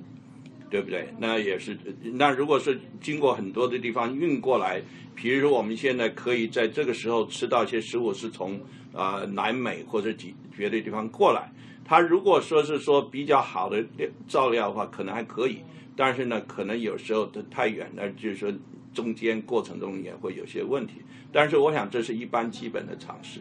[0.75, 1.09] 对不对？
[1.21, 1.79] 那也是。
[2.15, 4.83] 那如果是经过很多的地方运过来，
[5.15, 8.59] 比如说我们现在可以在这个时候吃到一些食物是从
[8.93, 11.49] 啊南美或者几别的地方过来。
[11.85, 13.85] 它如果说是说比较好的
[14.27, 15.59] 照料的话，可能还可以。
[15.95, 18.53] 但是呢，可能有时候它太远了，就是说
[18.93, 20.95] 中间过程中也会有些问题。
[21.33, 23.39] 但是我想这是一般基本的常识。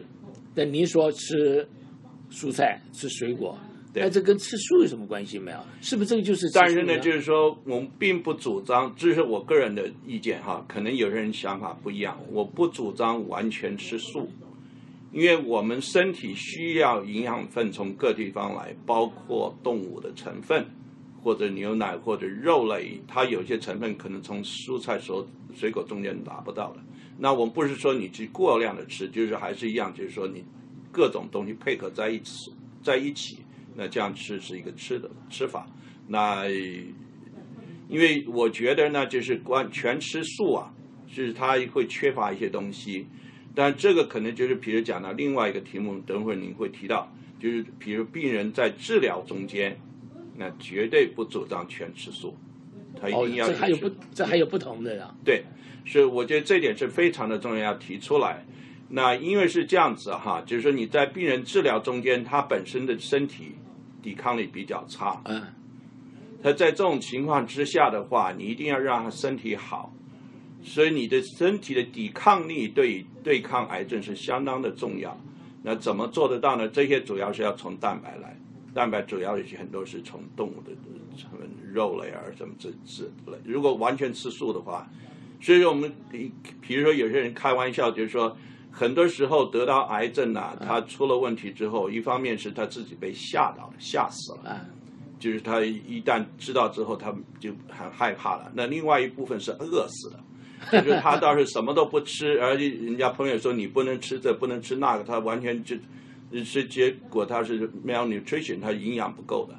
[0.54, 1.68] 那您说吃
[2.30, 3.58] 蔬菜吃水果？
[3.96, 5.58] 那这跟吃素有什么关系没有？
[5.80, 6.50] 是不是这个就是？
[6.52, 10.64] 但是呢，就是说我们并不主张，这是我个人的意见哈。
[10.68, 14.28] 可能有些人想法不一样，我不主张完全吃素，
[15.12, 20.66] 因为我们身体需要营养分从各地方来，包括动物的成分，
[21.22, 26.80] 或者牛奶或者肉类，它有些成分可能从蔬菜、所水果中间拿不到的。
[27.16, 30.44] 那我们不是说你去过量的吃，就是还是一样，就是说你
[30.90, 32.52] 各种东西配合在一起，
[32.82, 33.38] 在一起。
[33.76, 35.66] 那这样吃是一个吃的吃法，
[36.06, 36.46] 那
[37.88, 40.72] 因为我觉得呢，就是光全吃素啊，
[41.06, 43.06] 就是它会缺乏一些东西。
[43.54, 49.78] 但这个可能就是，比如讲到另外一个题目，等会儿您会提到，就是比如病人在治疗中间，
[50.36, 52.36] 那绝对不主张全吃素，
[53.00, 53.46] 他一定要。
[53.46, 55.14] 这还有不这还有不同的呀？
[55.24, 55.44] 对，
[55.86, 58.44] 所以我觉得这点是非常的重要，要提出来。
[58.88, 63.52] 那因为是这样子哈，就是说你在病人治疗中间，他本身的身体。
[64.04, 65.42] 抵抗力比较差，嗯，
[66.42, 69.94] 他在这种情况之下的话，你一定要让他身体好，
[70.62, 75.18] 所以你的身体的抵抗力对对抗癌症是相当的重要。
[75.62, 76.68] 那怎么做得到呢？
[76.68, 78.38] 这些主要是要从蛋白来，
[78.74, 80.72] 蛋白主要有些很多是从动物的
[81.16, 83.38] 成分，肉类啊什么这这类。
[83.42, 84.86] 如果完全吃素的话，
[85.40, 85.90] 所以说我们
[86.60, 88.36] 比如说有些人开玩笑就是说。
[88.76, 94.66] 很多时候得到癌症呐，他出了问题之后，一方面是他自己被吓到了，吓死了，
[95.20, 98.50] 就是他一旦知道之后，他就很害怕了。
[98.52, 105.76] 那另外一部分是饿死了，就是他倒是什么都不吃，而且人家朋友说你不能吃这，不能吃那个，他完全就
[106.42, 109.54] 是结果他是 malnutrition，他营养不够的，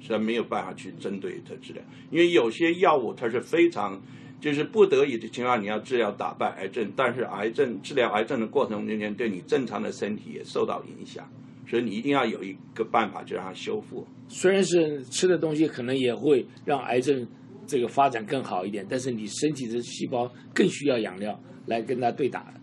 [0.00, 1.82] 所以没有办法去针对他治疗。
[2.12, 4.00] 因为有些药物它是非常
[4.40, 11.28] 就是不得已的情况，你要治疗打败癌症，但是癌症治疗癌症的过程中间，对你正常的身体也受到影响，
[11.66, 14.06] 所以你一定要有一个办法，就让它修复。
[14.28, 17.26] 虽然是吃的东西可能也会让癌症
[17.66, 22.54] 这个发展更好一点，但是你身体的细胞更需要养料来跟它对打。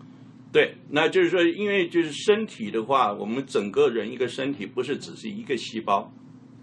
[0.52, 6.10] 对，那就是说，因为就是身体的话，我们整个人一个身体不是只是一个细胞，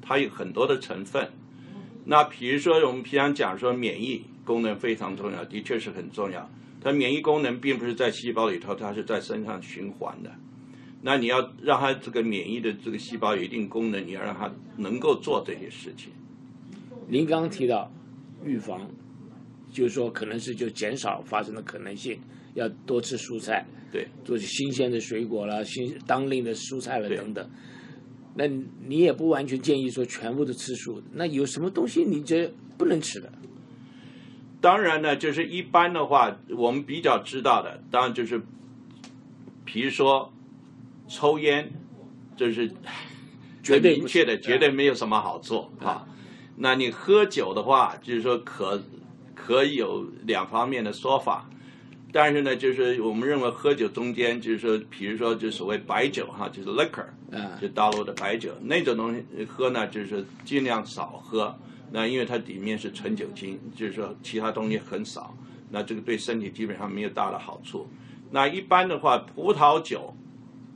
[0.01, 1.29] 它有很多的成分。
[2.05, 6.49] 那比如说我们平常讲说免疫功能非常重要，的确是很重要。
[6.81, 10.31] 它免疫功能并不是在细胞里头，它是在身上循环的。
[11.01, 16.11] 那你要让它这个免疫的这个细胞有一定功能，你要让它能够做这些事情。
[17.07, 17.91] 您刚刚提到
[18.43, 18.89] 预防，
[19.71, 22.19] 就是说可能是就减少发生的可能性，
[22.53, 23.65] 要多吃蔬菜。
[23.91, 27.49] 对，做新鲜的水果啦，新当令的蔬菜了等等。
[28.35, 33.31] 那你也不完全建议说全部都吃素，那有什么东西你这不能吃的？
[34.63, 38.41] 当然呢，就是一般的话，我们比较知道的，当然就是，
[39.65, 40.31] 比如说
[41.09, 41.69] 抽烟，
[42.37, 42.71] 就是
[43.61, 46.07] 绝对明确的，绝对没有什么好处啊。
[46.55, 48.81] 那你喝酒的话，就是说可
[49.35, 51.49] 可以有两方面的说法，
[52.13, 61.53] 但是呢，就是我们认为喝酒中间，就是说，比如说就所谓白酒哈，就是 liquor，啊就大陆的白酒那种东西喝呢，就是尽量少喝。
[61.95, 65.37] 那因为它里面是纯酒精，就是说其他东西很少，
[65.69, 67.87] 那这个对身体基本上没有大的好处。
[68.31, 70.11] 那一般的话，葡萄酒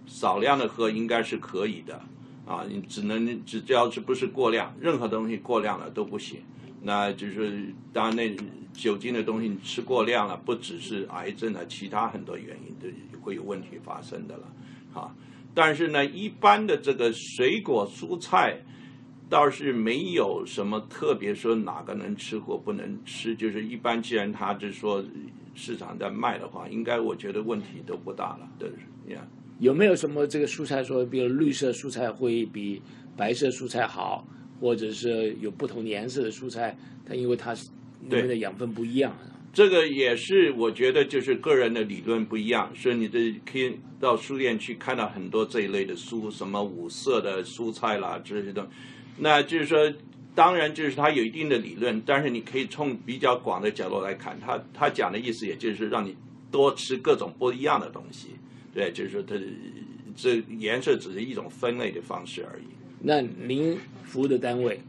[0.06, 1.99] 少量的喝应该是可以的
[2.45, 6.39] 啊，你只能只要是不是过量，任何东西过量了都不行。
[6.84, 8.38] 那就是当然那
[8.71, 14.47] 酒精的东西你吃过量了，不只是癌症啊，其他很多原因都会有问题发生的了
[14.93, 15.15] 啊。
[15.56, 18.62] 但是呢，一般的这个水果蔬菜
[19.30, 25.04] 倒是没有什么特别说哪个能吃或不能吃，就是一般既然他就说
[25.54, 28.70] 市场在卖的话，应该我觉得问题都不大了，对。
[29.60, 32.80] 有没有什么这个蔬菜说，比如绿色蔬菜会比
[33.18, 34.28] 白色蔬菜好，
[34.60, 37.70] 或者是有不同颜色的蔬菜，它因为它是
[38.04, 39.12] 里面的养分不一样。
[39.52, 48.70] 这个也是我觉得就是个人的理论不一样，所以你这可以到书店去看到很多这一类的书，什么五色的蔬菜啦这些东西。
[49.17, 49.91] 那就是说，
[50.36, 56.15] 当然就是它有一定的理论，但是你可以从比较广的角度来看，他他讲的意思也就是让你
[56.51, 58.30] 多吃各种不一样的东西，
[58.73, 59.36] 对，就是说它
[60.15, 62.65] 这颜色只是一种分类的方式而已，
[62.99, 64.80] 那您服务的单位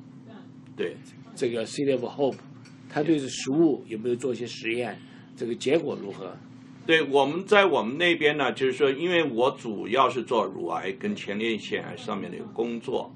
[0.76, 0.96] 对。
[1.34, 2.38] 这个 City of Hope，
[2.88, 4.98] 他对这食物有没有做一些实验？
[5.36, 6.36] 这个结果如何？
[6.84, 13.14] 对，我们在我们那边呢，就是说，因为我主要是做乳癌跟前列腺癌上面的工作，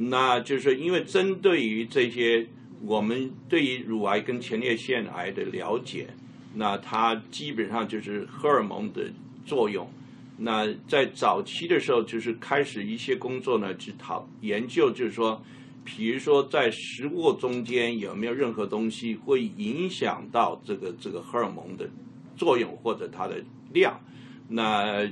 [0.00, 2.46] 那就是，因为针对于这些
[2.82, 6.06] 我们对于乳癌跟前列腺癌的了解，
[6.54, 9.10] 那它基本上就是荷尔蒙的
[9.44, 9.90] 作用。
[10.36, 15.42] 那在早期的时候，就是开始一些工作呢，去讨研究，就是说，
[15.84, 21.90] 比如说在食物中间有没有任何东西会影响到这个这个荷尔蒙的
[22.36, 24.00] 作用或者它的量，
[24.48, 25.04] 那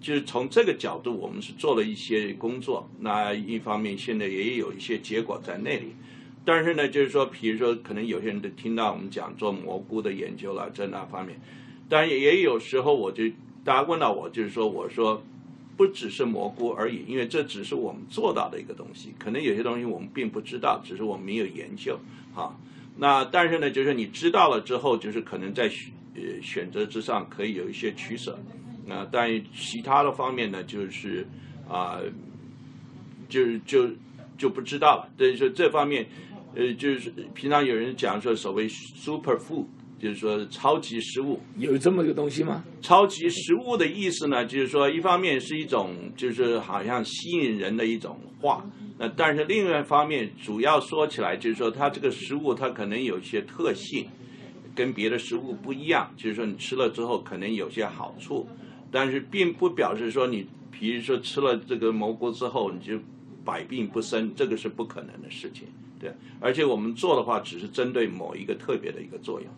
[0.00, 2.88] 就是从这个角度，我们是做了一些工作。
[3.00, 5.94] 那一方面，现在也有一些结果在那里。
[6.44, 11.40] 但是呢，就是说，比如说，可能有些人都听到我们讲做蘑菇的研究了，在那方面。
[11.88, 13.24] 当然，也有时候我就
[13.64, 15.22] 大家问到我，就是说，我说
[15.76, 19.12] 不只是蘑菇而已，因为这只是我们做到的一个东西。
[19.18, 21.98] 可能有些东西我们并不知道，只是我们没有研究
[22.34, 22.56] 啊。
[22.96, 28.38] 那但是呢，就是你知道了之后，就是可能在选呃选择之上可以有一些取舍。
[28.86, 31.26] 那、但其他的方面呢，就是
[31.68, 32.00] 啊、
[33.28, 33.90] 就就
[34.38, 35.08] 就不知道了。
[35.18, 36.06] 所以说这方面，
[36.54, 39.66] 呃，就是平常有人讲说所谓 super food，
[39.98, 41.40] 就是说超级食物。
[41.56, 42.62] 有这么一个东西吗？
[42.80, 48.64] 超级食物的意思呢，就是说一方面是一种就是好像吸引人的一种话，
[48.98, 54.06] 那但是另外一方面，主要说起来就是说它这个食物它可能有一些特性，
[54.74, 58.46] 跟别的食物不一样，就是说你吃了之后可能有些好处，
[58.96, 62.98] 但是并不表示说你比如说吃了这个蘑菇之后你就
[63.44, 65.68] 百病不生，这个是不可能的事情。
[66.00, 69.50] 对，而且我们做的话，只是针对某一个特别的一个作用。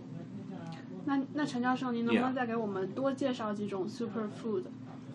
[1.05, 4.65] 那那陈教授，您能不能再给我们多介绍几种 super food，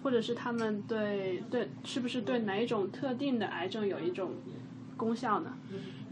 [0.01, 4.31] 或者是他们对对是不是对哪一种特定的癌症有一种
[4.95, 5.53] 功效呢？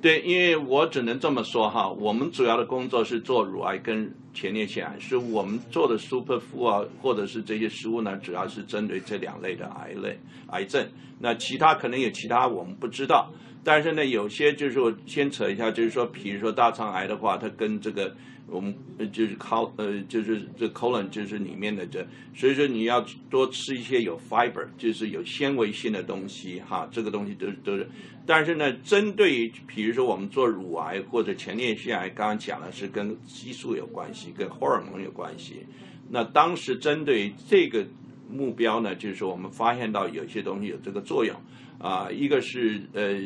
[0.02, 10.88] 对，因为我只能这么说哈，我们主要的工作是做乳癌跟前列腺癌，是我们做的 super food 啊，或者是这些食物呢，主要是针对这两类的癌类癌症。
[11.20, 13.32] 那其他可能有其他我们不知道，
[13.64, 18.16] 但是呢，有些就是我先扯一下，就是说，比如说大肠癌的话，它跟这个
[18.48, 18.76] 我们
[19.12, 27.88] 就是靠呃，就是这 colon 就是里面的这，所以说你要多吃一些有 fiber，就是有纤维性的东西哈，这个东西都都是。
[28.26, 35.66] 但是呢，针对于比如说我们做乳癌或者前列腺癌，刚刚讲的是跟激素有关系，跟荷尔蒙有关系。
[36.10, 37.86] 那当时针对这个
[38.30, 41.36] 目标呢，就是说我们发现到有些东西有这个作用
[41.80, 43.18] 啊，一个是呃，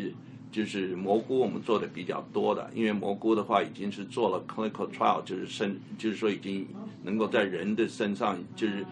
[0.56, 6.66] 就是蘑菇我们做的比较多的，因为蘑菇的话已经是做了 clinical trial，就是身就是说已经
[7.04, 8.86] 能够在人的身上，就是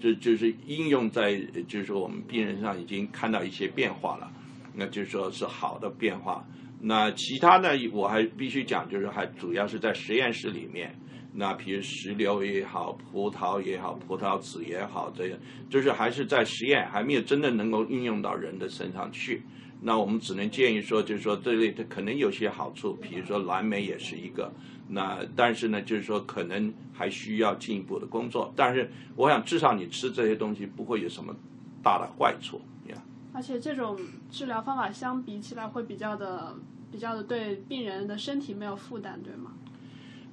[0.00, 4.32] 就就是应用在就是说我们病人上已经看到一些变化了。
[4.74, 6.42] 那就是说是好的变化。
[6.80, 10.98] 那其他呢，我还必须讲，就是还主要是在实验室里面。
[11.34, 19.42] 那比如石榴也好，葡萄也好，葡萄籽也好，这样就是还是在实验，还没有真的能够应用到人的身上去。
[19.82, 24.52] 那我们只能建议说，就是说这类它可能有些好处，比如说蓝莓也是一个。
[24.88, 28.52] 那但是呢，就是说可能还需要进一步的工作。
[28.56, 31.34] 但是我想，至少你吃这些东西不会有什么
[31.82, 32.96] 大的坏处呀。
[33.32, 33.98] 而且这种
[34.30, 36.56] 治疗方法相比起来会比较的、
[36.90, 39.52] 比较的对病人的身体没有负担，对吗？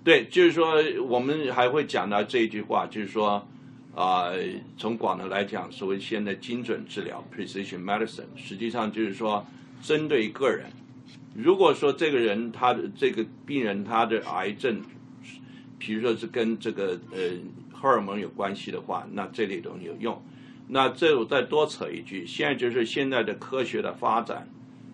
[0.03, 0.75] 对，就是说
[1.07, 3.47] 我们还会讲到这一句话，就是说
[3.97, 4.29] 啊，
[4.77, 9.43] 从广的来讲，所谓现在精准治疗 （precision medicine），实际上就是说
[9.81, 10.67] 针对个人。
[11.33, 14.83] 如果说这个人他的这个病人他的癌症，
[15.79, 17.17] 比如说是跟这个呃
[17.73, 20.21] 荷尔蒙有关系的话，那这类东西有用。
[20.67, 24.47] 那这我再多扯一句，现在就是现在的科学的发展，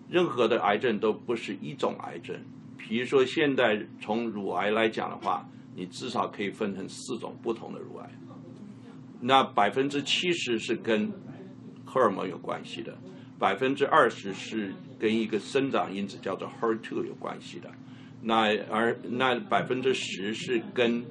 [0.08, 2.34] 任何的癌症都不是一种癌症。
[2.78, 5.46] 比如说现在从乳癌来讲的话，
[5.76, 8.10] 你至少可以分成四种不同的乳癌。
[9.24, 11.10] 那百分之七十是跟
[11.84, 12.96] 荷尔蒙有关系的，
[13.38, 17.70] 百分之二十是跟一个生长因子叫做 HER2 有关系的，
[18.22, 21.04] 那而那百分之十是跟。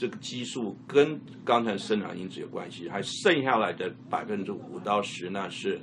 [0.00, 5.80] 这个激素跟刚才生长因子有关系，还剩下来的百分之五到十呢是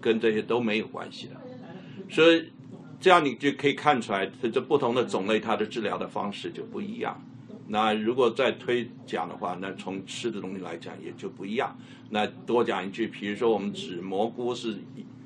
[0.00, 1.34] 跟这些都没有关系的，
[2.08, 2.52] 所以
[3.00, 7.20] 这样你就可以看出来，这这不同的种类它的治疗的方式就不一样。
[7.70, 11.76] 那如果再推讲的话，那从吃的东西来讲也就不一样。
[12.10, 14.78] 那多讲一句，比如说我们指蘑菇是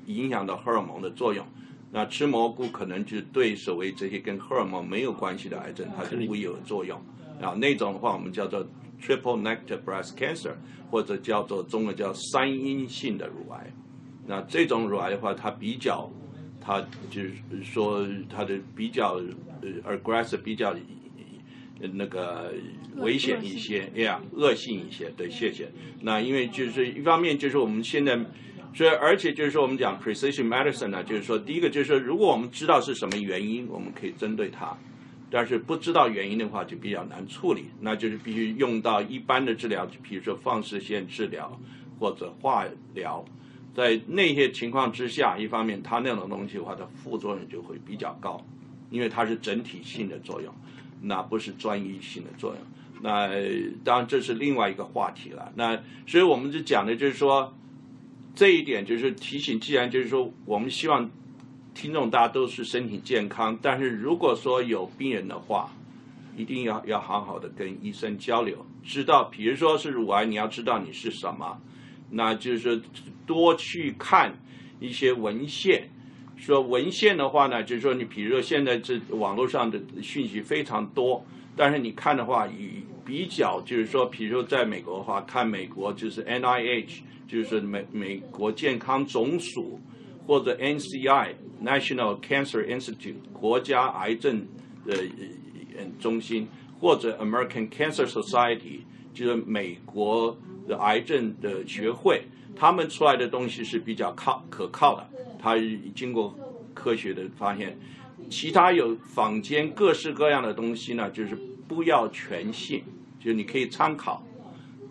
[0.07, 1.45] 影响到荷尔蒙的作用，
[1.91, 6.99] 那吃蘑菇可能就对所谓这些跟荷尔蒙没有关系的癌症，它就不有作用。
[7.41, 8.65] 啊，那种的话我们叫做
[9.01, 10.53] triple negative breast cancer，
[10.91, 13.71] 或者叫做中文叫三阴性的乳癌。
[14.27, 16.09] 那这种乳癌的话，它比较，
[16.59, 17.33] 它就是
[17.63, 19.19] 说它的比较
[19.61, 20.73] 呃 aggressive，比较
[21.93, 22.53] 那个
[22.97, 25.09] 危险一些，呀，恶性一些。
[25.17, 25.71] 对，谢谢。
[26.01, 28.17] 那因为就是一方面就是我们现在，
[28.73, 34.77] 所以而且就是说我们讲 precision medicine 呢，就是说第一个就是说，如果我们知道是什么原因，我们可以针对它。
[35.35, 41.59] 但是不知道原因的话，就比较难处理，那就是必须用到一般的治疗，比如说放射线治疗
[41.97, 43.25] 或者化疗。
[43.75, 48.39] 在那些情况之下，一方面它那种东西的话，它副作用就会比较高，
[48.91, 50.53] 因为它是整体性的作用，
[51.03, 52.59] 那不是专一性的作用。
[53.01, 53.29] 那
[53.83, 55.51] 当然这是另外一个话题了。
[55.55, 57.53] 那所以我们就讲的就是说，
[58.33, 61.09] 这一点就是提醒，既然就是说我们希望。
[61.75, 65.73] 听众大家都是身体健康，但是如果说有病人的话，
[66.37, 71.59] 一定要要好好的跟医生交流，知道，比如说是乳癌，你要知道你是什么，
[72.11, 72.79] 那就是
[73.25, 74.37] 多去看
[74.79, 75.89] 一些文献。
[76.45, 81.25] 说文献的话呢，就是说你比如说现在这网络上的讯息非常多，
[81.55, 89.79] 但是你看的话，以比较就是说，比如说在美国的话，看美国就是 NIH，就是美美国健康总署。
[90.25, 94.47] 或者 NCI National Cancer Institute 国家癌症
[94.85, 94.95] 的
[95.99, 96.47] 中心，
[96.79, 98.79] 或者 American Cancer Society
[99.13, 102.21] 就是美国的癌症的学会，
[102.55, 105.05] 他们出来的东西是比较靠可靠的，
[105.43, 105.57] 他
[105.93, 106.33] 经过
[106.73, 107.77] 科学的发现。
[108.29, 111.37] 其他有坊间各式各样的东西呢，就是
[111.67, 112.81] 不要全信，
[113.19, 114.23] 就是你可以参考，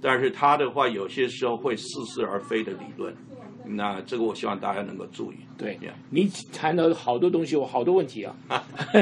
[0.03, 3.15] 但是他的话有些时候会似是而非的理论。
[3.65, 5.37] 那这个我希望大家能够注意。
[5.57, 5.79] 对，
[6.11, 8.37] 你谈到好多东西，我好多问题啊。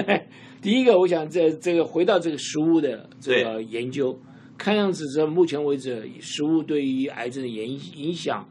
[0.62, 4.16] 第一个，我想这这个回到这个食物的这个研究，
[4.56, 8.46] 看样子这目前为止，食物对于癌症的影影响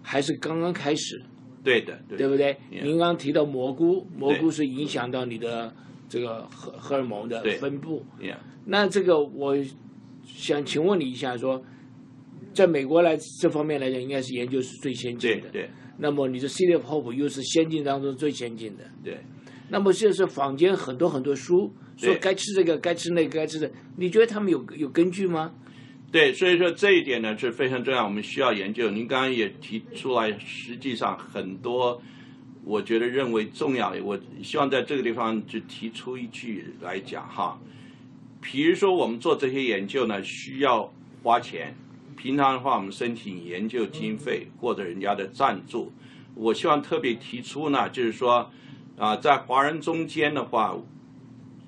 [0.00, 1.20] 还是刚刚开始。
[1.64, 2.56] 对的，对不对？
[2.70, 5.74] 您刚刚提到蘑菇，蘑菇是影响到你的
[6.08, 8.04] 这个荷荷尔蒙的分布。
[8.66, 9.56] 那这个我
[10.24, 11.60] 想请问你一下说。
[12.52, 15.48] 在美国来这方面来讲，应该是研究是最先进的。
[15.48, 18.84] 对对那么你的 City of Hope 又是先进当中最先进的。
[19.02, 19.18] 对。
[19.70, 25.52] 那么就是坊间很多很多书说该吃这个，该吃那个，该吃的，你觉得他们有有根据吗？
[26.14, 28.88] 对，所以说这一点呢是非常重要，我们需要研究。
[28.88, 32.00] 您刚刚也提出来，实际上很多
[32.62, 37.58] 我觉得认为重要的，我希望在这个地方就提出一句来讲哈。
[38.40, 40.88] 比如说我们做这些研究呢，需要
[41.24, 41.74] 花钱，
[42.16, 45.92] 平常的话我们申请研究经费或者人家的赞助。
[46.36, 48.48] 我希望特别提出呢，就是说
[48.96, 50.76] 啊、在华人中间的话，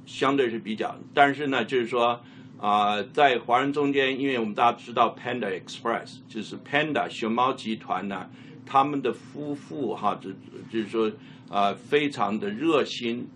[0.06, 2.22] 相对是比较，但是呢，就是说。
[2.58, 8.28] 啊、在华人中间，因为我们大家知道 Panda Express 就是 Panda 熊猫集团呢，
[8.64, 10.30] 他们的夫妇哈，就
[10.70, 11.12] 就是说
[11.48, 13.28] 啊、非常的热心，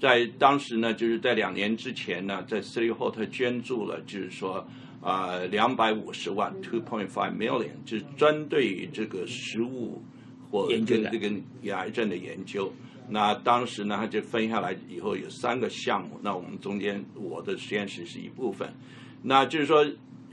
[0.00, 4.66] 在当时呢，就是在两年之前呢，在 City Hall 他捐助了，就是说
[5.02, 10.02] 啊两百五十万 two point five million，就是针对于这个食物
[10.50, 11.30] 或跟这个
[11.74, 12.72] 癌症的研究。
[13.10, 18.70] 那当时呢，他就分下来以后有三个项目，那我们中间我的实验室是一部分，
[19.22, 19.82] 那就是说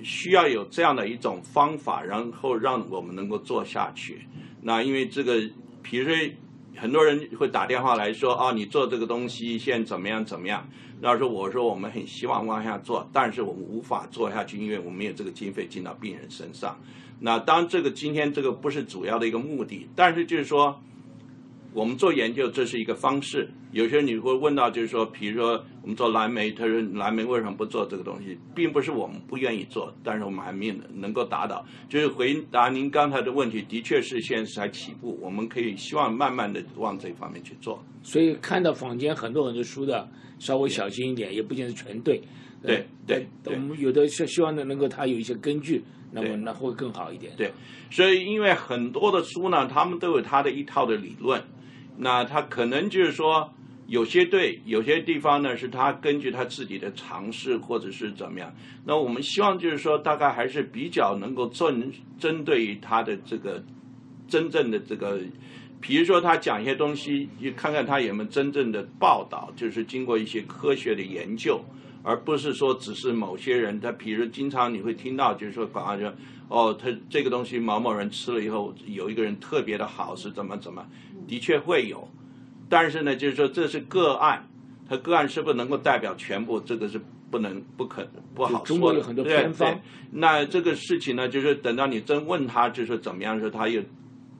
[0.03, 4.27] 需要有这样的一种方法，然后让我们能够做下去。
[4.61, 5.41] 那因为这个，
[5.81, 6.13] 比如说
[6.75, 10.67] 很多人会打电话来说，啊，你做这个东西现在怎么样怎么样？
[10.99, 16.77] 然后说我说我们很希望往下做，但是我们无法做下去，因为我们没有这个经费进到病人身上。
[17.21, 20.77] 那当这个今天这个不是主要的一个目的，但是就是说。
[21.75, 23.49] 我们做研究，这是一个方式。
[23.73, 31.65] 有些人你会问到，就是说，比如说我们做蓝莓，他说蓝莓为什么不做这个东西，并不是我们不愿意做，但是我们还没能够达到。
[31.89, 37.83] 就是回答您刚才的问题，的确是现在才起步，我们可以希望慢慢的往这方面去做。
[38.01, 40.07] 所以看到坊间很多很多书的，
[40.39, 42.21] 稍微小心一点，也不见得全对。
[42.63, 42.83] 对呃
[43.43, 47.33] 对我们有的是希望呢，能够它有一些根据，那么那会更好一点。
[47.35, 47.51] 对，
[47.91, 51.39] 所以因为很多的书呢，他们都有他的一套的理论，
[51.97, 53.53] 那他可能就是说
[53.87, 58.53] 有些对，有些地方呢是他根据他自己的尝试或者是怎么样。
[58.85, 63.63] 那我们希望就是说，大概还是比较能够针针对于他的这个
[64.27, 65.19] 真正的这个。
[65.81, 71.63] 比如说，他讲一些东西，你看看他有没有真正的报道，就是经过一些科学的研究，
[72.01, 73.79] 而不是说只是某些人。
[73.79, 76.11] 他比如经常你会听到，就是说广告说，
[76.47, 80.83] 哦，他这个东西某某人吃了以后，有一个人特别的好，是怎么怎么，
[81.27, 82.07] 的确会有，
[82.69, 84.47] 但是呢，就是说这是个案，
[84.87, 86.99] 他个案是不是能够代表全部，这个是
[87.29, 88.65] 不能不可不好说的。
[88.65, 93.81] 中国有很多对偏方对那这个事情呢，就是等到你真问他，就是怎么样的时候，他又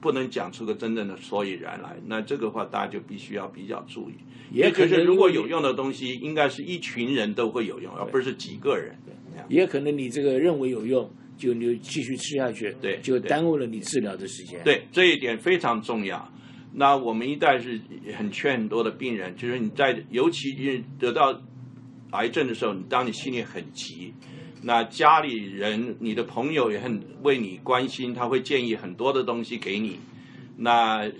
[0.00, 1.96] 不能讲出个真正的所以然来。
[2.06, 4.14] 那这个话大家就必须要比较注意。
[4.52, 8.96] 也可是如果有用的东西，应该是一群人都会有用，而不是几个人。
[9.48, 16.26] 也可能你这个认为有用，就你就继续吃下去，对对就耽误了你治疗的时间。，对，这一点非常重要。
[16.78, 17.80] 那我们一旦是
[18.18, 21.40] 很劝很多的病人，就是你在尤其是得到
[22.10, 24.12] 癌症的时候，你当你心里很急，
[24.62, 29.98] 那家里人、你的朋友也很为你关心，他会建议很多的东西给你。
[30.58, 31.10] 那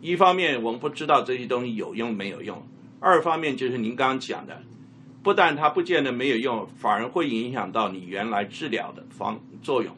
[0.00, 2.62] 一方面我们不知道这些东西有用没有用，
[2.98, 4.62] 二方面就是您刚刚讲的，
[5.22, 9.94] 不但它不见得没有用，反而会影响到你原来治疗的方作用。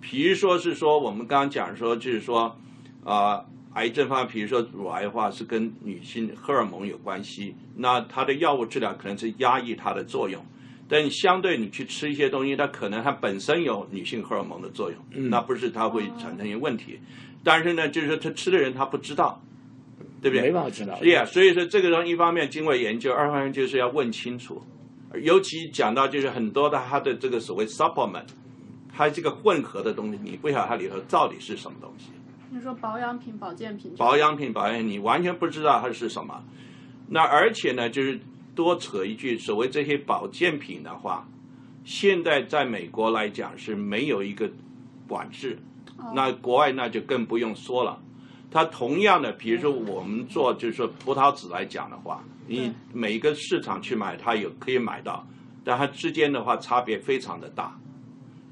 [0.00, 2.58] 比如说是说，我们刚刚讲说，就是说，
[3.04, 3.44] 啊、
[3.76, 10.42] 癌症方面，比如说乳癌的话，是跟女性荷尔蒙有关系，那它的药物治疗可能是压抑它的作用。
[10.88, 14.98] 但你相对你去吃一些东西，它可能它本身有女性荷尔蒙的作用，
[15.28, 16.98] 那不是它会产生一些问题。
[17.44, 19.42] 但是呢，就是说他吃的人他不知道，
[20.22, 20.46] 对不对？
[20.46, 20.98] 没办法知道。
[20.98, 24.62] 对呀，所以说这个东西一方面经过研究，二方面就是要问清楚，
[25.22, 28.28] 尤其讲到就是很多的它的这个所谓 supplement，
[28.92, 32.06] 它这个混合的东西，你不晓得它里头到底是什么东西。
[32.50, 36.42] 你说保养品、保健品，保养品、保养品，你完全不知道它是什么。
[37.08, 38.20] 那而且呢，就是
[38.54, 41.28] 多扯一句，所谓这些保健品的话，
[41.84, 44.50] 现在在美国来讲是没有一个
[45.08, 45.58] 管制，
[46.14, 48.00] 那国外那就更不用说了。
[48.50, 55.26] 它同样的，比如说我们做就是说葡萄籽来讲的话，你每个市场去买，它有可以买到，
[55.64, 57.76] 但它之间的话差别非常的大。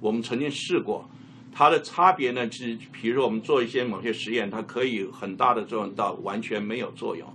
[0.01, 1.09] 我们曾经试过，
[1.55, 7.27] 它的差别呢是，比如说我们做一些某些实验，它可以很大的作用到完全没有作用。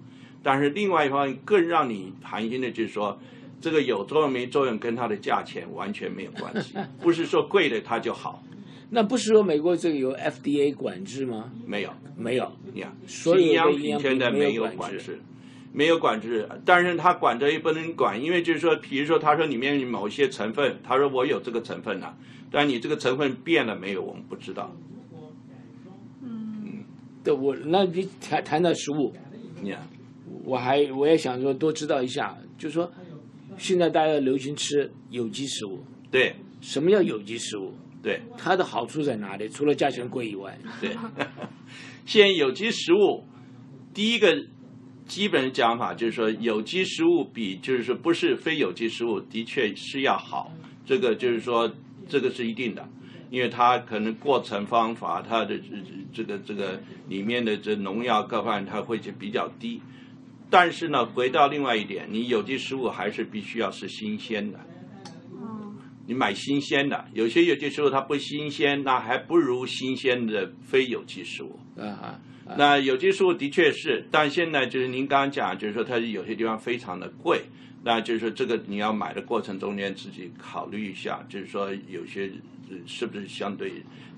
[0.44, 3.18] 但是另外一方面更让你寒心的就是说，
[3.62, 8.44] 这个有作用没作用跟它的价钱完全没有关系， 不是说贵的它就好，
[8.90, 11.52] 那不是说美国这个有 FDA 管制吗？
[11.66, 11.92] 没有。
[12.18, 15.22] 没有，你看，所有的营养营养品现在品没有没有管制，
[15.72, 22.18] 没有管制，但是他管着也不能管，因为就是说，比如说他说里面某一些成分，他说我有这个成分了，
[22.52, 24.76] 但你这个成分变了没有，我们不知道。
[26.24, 26.84] 嗯
[27.24, 29.14] 对我，那你谈谈到食物，
[29.62, 29.88] 你看，
[30.44, 32.92] 我还我也想说多知道一下，就是说
[33.58, 37.74] 现在大家流行吃有机食物，对什么叫有机食物？
[38.02, 39.50] 对它的好处在哪里？
[39.50, 40.96] 除了价钱贵以外，对，
[42.06, 43.26] 现在有机食物
[43.94, 44.34] 第一个
[45.10, 50.52] 基本讲法就是说，有机食物比就是说不是非有机食物的确是要好，
[50.86, 51.70] 这个就是说
[52.08, 52.88] 这个是一定的，
[53.32, 55.60] 因为它可能过程方法，它的
[56.14, 59.82] 这个这个里面的这农药各方面它会就比较低。
[60.48, 64.60] 但是呢，回到另外一点，你有机食物还是必须要是新鲜的。
[66.06, 71.60] 你买新鲜的，有些有机食物它不新鲜，那还不如新鲜的非有机食物。
[71.78, 72.22] 啊啊，
[72.58, 77.44] 那有机食物的确是，但现在就是您刚刚讲，就是说它有些地方非常的贵，
[77.84, 82.32] 那就是说这个你要买的过程中间自己考虑一下，就是说有些
[82.70, 83.72] 呃是不是相对，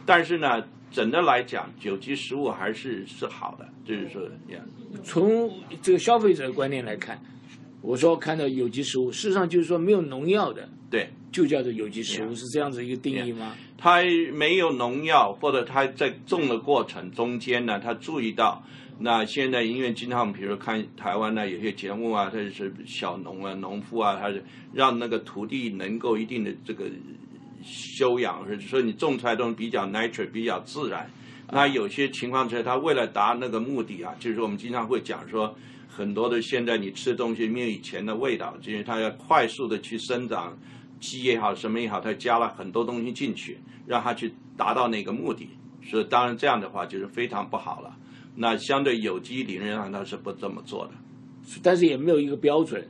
[0.05, 4.59] 但是呢，整的来讲，有机食物还是是好的，就是说呀，
[5.03, 5.51] 从
[5.81, 7.21] 这个消费者的观念来看，
[7.81, 11.09] 我说看到有机食物，事实上就是说没有农药的，对。
[11.31, 13.55] 就叫做有机食物，是这样子一个定义吗？
[13.77, 14.01] 它
[14.33, 18.61] 没有农药，或者它在种的过程中间呢，它注意到。
[18.99, 26.85] 那现在因为经常，比如看台湾呢，有些节目啊，它是小农啊、农夫啊，它是让那个土地能够一定的这个
[27.63, 31.09] 修养，说你种出来东西比较 nature 比较自然。
[31.51, 35.55] 那有些情况之下，它为了达那个目的啊，就是我们经常会讲说，
[35.87, 40.55] 很多的现在你吃的东西没有以前的味道，就是它要快速的去生长。
[41.01, 45.49] 鸡也好，什么也好，它加了很多东西进去，让它去达到那个目的。
[45.83, 47.97] 所以当然这样的话就是非常不好了。
[48.35, 50.91] 那相对有机理论上它是不这么做的，
[51.63, 52.87] 但是也没有一个标准。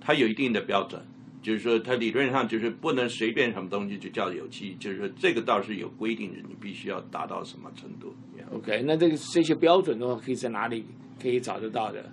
[0.00, 1.00] 它有一定的标准，
[1.40, 8.12] 就是说它理论上就是不能随便什么东西就叫有机，就是说这个倒是有规定的，你必须要达到什么程度。
[8.52, 10.84] OK，那这个这些标准的话，可以在哪里
[11.22, 12.04] 可以找得到的？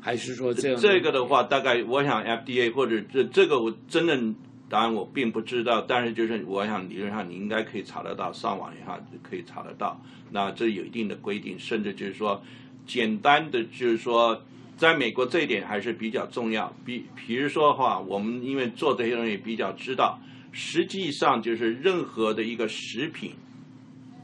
[0.00, 0.80] 还是说这样？
[0.80, 4.34] 这个的话，大概我想 FDA 或者这这个我真的。
[4.74, 10.02] 当然我并不知道，但是就是我想理论上你应该可以查得到，上网以后可以查得到。
[10.32, 12.42] 那这有一定的规定，甚至就是说，
[12.84, 14.42] 简单的就是说，
[14.76, 16.74] 在美国这一点还是比较重要。
[16.84, 20.18] 比比如说的话，我们因为做这些东西比较知道，
[20.50, 23.30] 实际上就是任何的一个食品，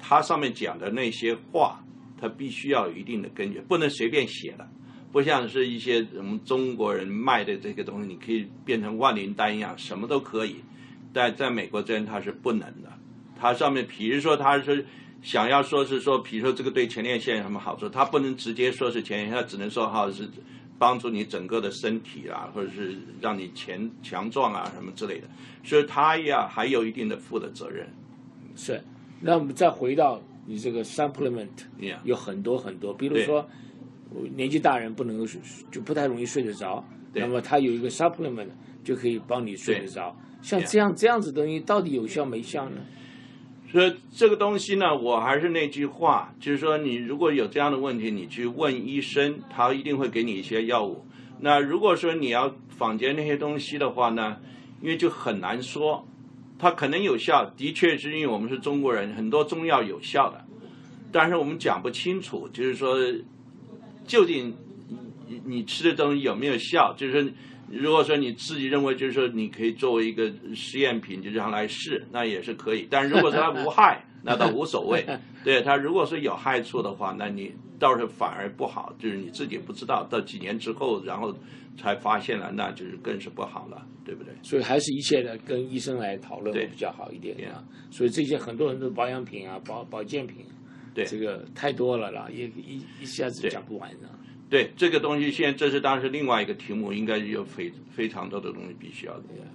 [0.00, 1.80] 它上面讲的那些话，
[2.20, 4.68] 它必须要有一定的根据，不能随便写的。
[5.12, 10.56] 不像是一些我们中国人卖的这个东西，你可以变成万灵丹一样，什么都可以。
[11.12, 12.92] 但在美国这边它是不能的，
[13.36, 14.86] 它上面比如说它是
[15.20, 20.28] 想要说是说，比如说这个对前列腺有什么好处，它不能直接说是前列腺，它只能说哈是
[20.78, 25.28] 帮助你整个的身体啊，或者是让你强强壮啊什么之类的。
[25.64, 27.88] 所以它呀还有一定的负的责任。
[28.54, 28.80] 是，
[29.20, 33.48] 那我们再回到你这个 supplement，Yeah 有很多很多，比如说。
[34.34, 35.40] 年纪大人不能够睡，
[35.70, 36.84] 就不太容易睡得着。
[37.12, 38.46] 那么它有一个 supplement
[38.84, 40.16] 就可以帮你睡得着。
[40.40, 42.80] 像这样这样子东西到底有效没效呢？
[43.70, 51.04] 所以这个东西呢，我还是那句话，就是说你如果有这样的问题，你去问医生，他一定会给你一些药物。
[51.40, 54.36] 那如果说你要坊间那些东西的话呢，
[54.80, 56.06] 因为就很难说，
[56.58, 60.44] 它可能有效，的确是因为我们是中国人，很多中药有效的，
[61.12, 62.96] 但是我们讲不清楚，就是说。
[64.10, 64.52] 究竟
[65.28, 66.92] 你你吃的东西有没有效？
[66.94, 67.30] 就是说，
[67.68, 72.88] 如果说你自己认为，就是说你可以作为一个实验品，就这样来试，那也是可以。
[72.90, 75.06] 但如果说它无害， 那倒无所谓。
[75.44, 81.32] 对它如果说有害处的话，那你倒是反而不好，就是你自己不知道，到几年之后，然后
[81.78, 84.34] 才发现了，那就是更是不好了，对不对？
[84.42, 87.62] 所以还是一切的跟医生来讨论对比较好一点对啊。
[87.92, 90.44] 所以这些很多很多保养品啊、保保健品，
[90.94, 94.08] 对这个太多了啦，也一一下子讲不完的。
[94.48, 99.46] 对这个东西，现在这是当然是另外一个题目，应该有非非常多的东西必须要这样。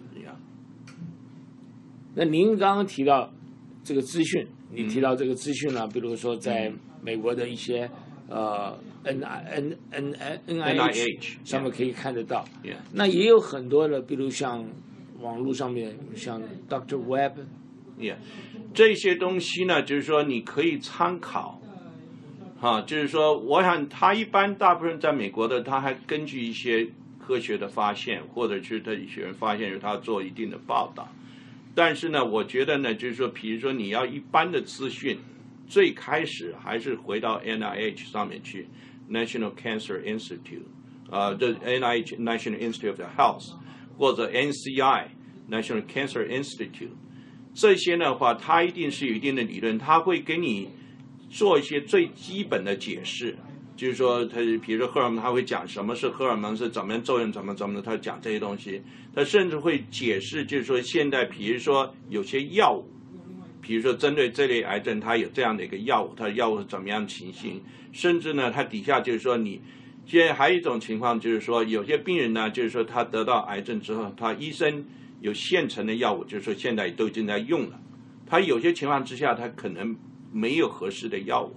[2.17, 3.29] 那您刚刚提到
[3.83, 6.71] 这个资讯，你嗯提到这个资讯呢，比如说在
[7.01, 7.91] 美国的一些
[8.29, 8.73] 呃
[9.03, 12.45] N I N N N N I H 上面可以看得到。
[12.93, 14.65] 那也有很多的，比如像
[15.19, 17.39] 网络上面像 Doctor Web，
[17.97, 18.15] Yeah，
[18.73, 21.61] 这些东西呢，就是说你可以参考，
[22.59, 26.87] 哈、就是说，我想他一般大部分在美国的，他还根据一些
[27.17, 31.07] 科学的发现，或者是他一些人发现，他做一定的报道。
[31.73, 35.17] 但是呢，我觉得呢，就是说，比如说你要一般的资讯，
[35.67, 38.67] 最开始还是回到 NIH 上面去
[39.09, 40.65] ，National Cancer Institute，
[41.09, 43.53] 啊，这 NIH National Institute of Health
[43.97, 45.07] 或者 NCI
[45.49, 46.89] National Cancer Institute
[47.55, 50.69] 这些的话，它一定是有一定的理论，它会给你
[51.29, 53.35] 做一些最基本的解释。
[53.77, 58.81] 就是说，他比如说荷尔蒙，他会讲什么是荷尔蒙是怎么样作用，怎么怎么的，他讲这些东西。
[59.13, 62.85] 他甚至会解释，就是说现在，比如说有些药物，
[63.61, 67.61] 比如说针对这类癌症，它有这样的一个药物，它药物是怎么样情形。
[67.91, 69.59] 甚至呢，它底下就是说，你
[70.05, 74.85] 现在还有一种情况，就是说有些病人呢，就是说他得到癌症之后，他医生
[75.25, 77.81] 有现成的药物，就是说现在都已经在用了。
[78.27, 79.97] 他有些情况之下，他可能
[80.31, 81.55] 没有合适的药物。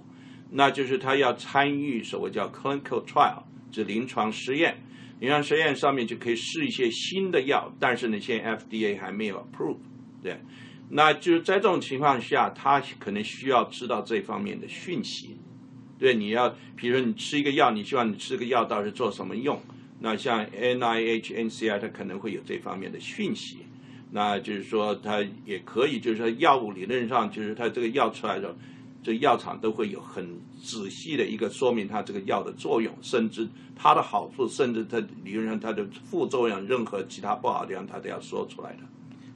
[0.51, 4.81] 那就是他要参与所谓叫 clinical trial，就临床实验。
[5.19, 9.77] 临床实验上面就可以试一些新的药，但是呢，现在 FDA 还没有 approve。
[10.23, 10.39] 对，
[10.89, 15.37] 那就是在这种情况下，他可能需要知道这方面的讯息。
[15.99, 19.61] 对，你要，比如说你吃一个药，你希望你吃个药到底做什么用？
[19.99, 23.59] 那像 NIH、NCI，它可能会有这方面的讯息。
[24.11, 28.55] 那就是说，它也可以，就是说药物理论上，就是它这个药出来的。
[29.01, 30.27] 这药厂都会有很
[30.61, 38.79] 仔细的一个说明它这个药的作用，甚至它的好处，甚至它理论上它的副作用，任何其他不好的地方，它都要说出来的。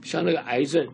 [0.01, 0.85] 像那个癌症，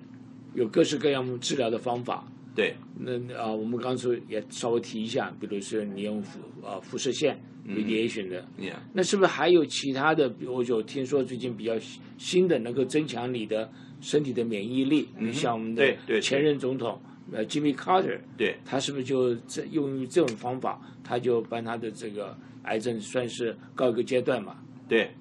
[0.53, 2.23] 有各式各样治疗的方法。
[2.53, 8.45] 对，那啊，我们刚才也稍微提一下，比如说你用辐啊辐射线 radiation 的，
[8.93, 10.27] 那是不是还有其他的？
[10.27, 11.73] 比如有听说最近比较
[12.17, 17.01] 新的，能够增强你的身体的免疫力，像我们的前任总统。
[17.31, 24.55] 呃，Jimmy Carter，对，他是不是就这用于这种方法，他就把他的这个癌症算是告一个阶段嘛？
[24.87, 25.11] 对，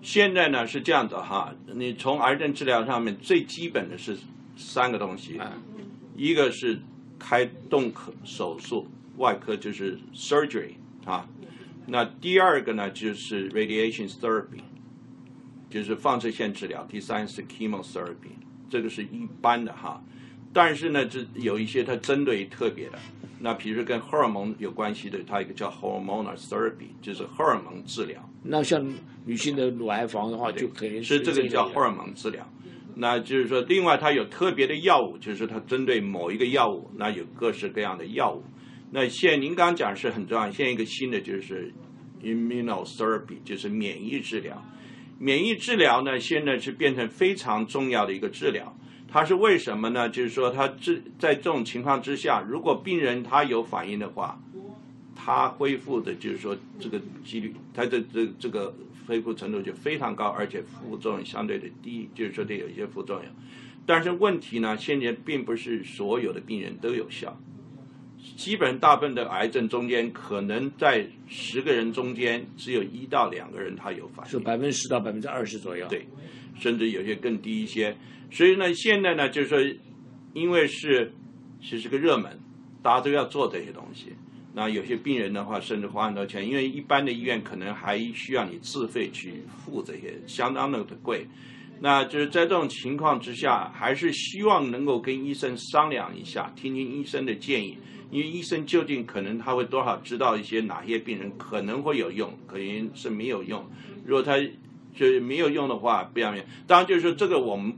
[0.00, 4.16] 现在呢是这样的哈，你从癌症治疗上面最基本的是
[4.56, 5.38] 三个东西，
[6.16, 6.80] 一个是
[7.18, 8.88] 开动科手术，
[9.18, 10.72] 外科就是 surgery
[11.04, 11.28] 啊，
[11.90, 14.62] 那第二个呢就是 radiation therapy，
[15.68, 18.36] 就是放射线治疗，第三是 chemotherapy，
[18.68, 20.00] 这个是一般的哈。
[20.52, 22.98] 但是呢，这有一些它针对特别的，
[23.38, 28.20] 那比如说跟荷尔蒙有关系的，它一个叫 hormonal therapy，就是荷尔蒙治疗。
[28.42, 28.84] 那像
[29.24, 32.44] 女性的乳癌房的话，就可以是这个叫荷尔蒙治疗。
[32.96, 38.42] 那就是说，另外它有特别的药物，就是它针对某一个药物，那有各式各样的药物。
[38.90, 41.72] 那现您刚讲是很重要，现在一个新的就是
[42.22, 44.62] immunotherapy，就是免疫治疗。
[45.18, 48.76] 免疫治疗呢，现在是变成非常重要的一个治疗。
[49.06, 50.08] 它是为什么呢？
[50.08, 54.40] 就是说，它这在这种情况之下，如果病人他有反应的话，
[55.14, 58.74] 他恢复的就是说这个几率，他的这这个
[59.06, 63.26] 恢复程度就非常高，而且副作用相对的低，就是说这有一些副作用。
[63.84, 67.36] 但是问题呢，现在并不是所有的病人都有效，
[68.36, 76.06] 基本大部分的癌症中间，可能在十个人中间只有一到两个人他有反应，是百分之十到百分之二十左右，对，
[76.58, 77.96] 甚至有些更低一些。
[78.30, 79.58] 所以呢，现在呢，就是说，
[80.32, 81.12] 因为是
[81.60, 82.38] 其实个热门，
[82.82, 84.12] 大家都要做这些东西。
[84.52, 91.26] 那有些病人的话，甚至花很多钱，因为一般的医院可能还需要你自费去付这些，相当的贵。
[91.80, 97.78] 那就是在这种情况之下，还是希望能够跟医生商量一下，听听医生的建议。
[98.10, 103.64] 因为医生究竟可能他会多少知道一些哪些病人可能会有用，可能是没有用。
[104.04, 104.38] 如果他
[104.94, 106.42] 就是没有用的话，不要命。
[106.66, 107.76] 当然就是说这个我们。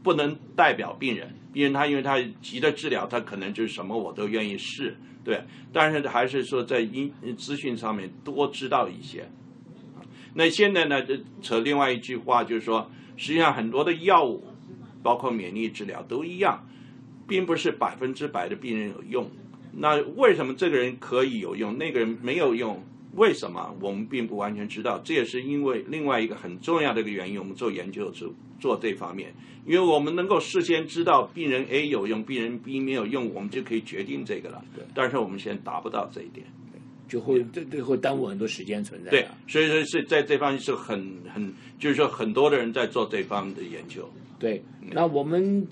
[0.00, 5.42] 不能代表病人，病人他因为他急着治疗，他可能就是什么我都愿意试，对。
[5.72, 9.28] 但是还是说在医资讯上面多知道一些。
[10.34, 14.44] 那现在呢，这扯另外一句话就是说，实际上很多的药物，
[15.02, 16.66] 包括免疫治疗都一样，
[17.26, 19.30] 并不是百分之百的病人有用。
[19.72, 22.82] 那为什么这个人可以有用，那个人没有用？
[23.14, 25.00] 为什么我们并不完全知道？
[25.02, 28.28] 这也是因为另外一个很重要的一个原因，我们做研究是
[28.60, 29.34] 做这方面，
[29.66, 34.62] 因为我们能够事先知道病人 A 有用，病人 B 没有用，我们就可以决定这个了。
[34.74, 36.46] 对，但是我们现在达不到这一点，
[37.08, 39.10] 就会这这会耽误很多时间存在。
[39.10, 44.08] 对，所以说是在这方面是很很，就是说很多的人在做这方面的研究。
[44.38, 44.62] 对，
[44.92, 45.66] 那我们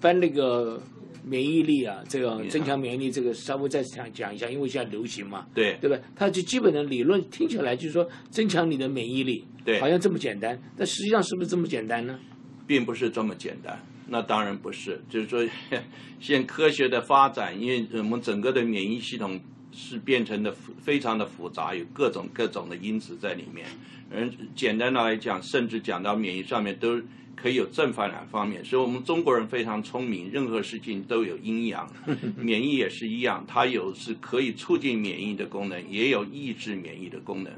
[0.00, 0.80] 翻那个。
[1.24, 5.96] 免疫力啊，这个增强免疫力，这个稍微再讲讲一下，因为现在流行嘛，对对吧？
[6.14, 12.18] 它就基本的理论听起来就是说增强你的免疫力，对，好像这么简单，但实际上是不是这么简单呢？
[12.66, 15.00] 并不是这么简单，那当然不是。
[15.08, 15.46] 就是说，
[16.20, 19.40] 现科学的发展，因为我们整个的免疫系统
[19.72, 23.66] 是变成的非常的复杂，有各种各种的因子在里面。
[24.10, 27.00] 嗯，简单的来讲，甚至讲到免疫上面都。
[27.40, 31.88] 可以有正反两方面，所以我们中国人非常聪明，任何事情都有阴阳，
[32.36, 37.52] 免疫也是一样，它有是可以促进免疫的功能，也有抑制免疫的功能。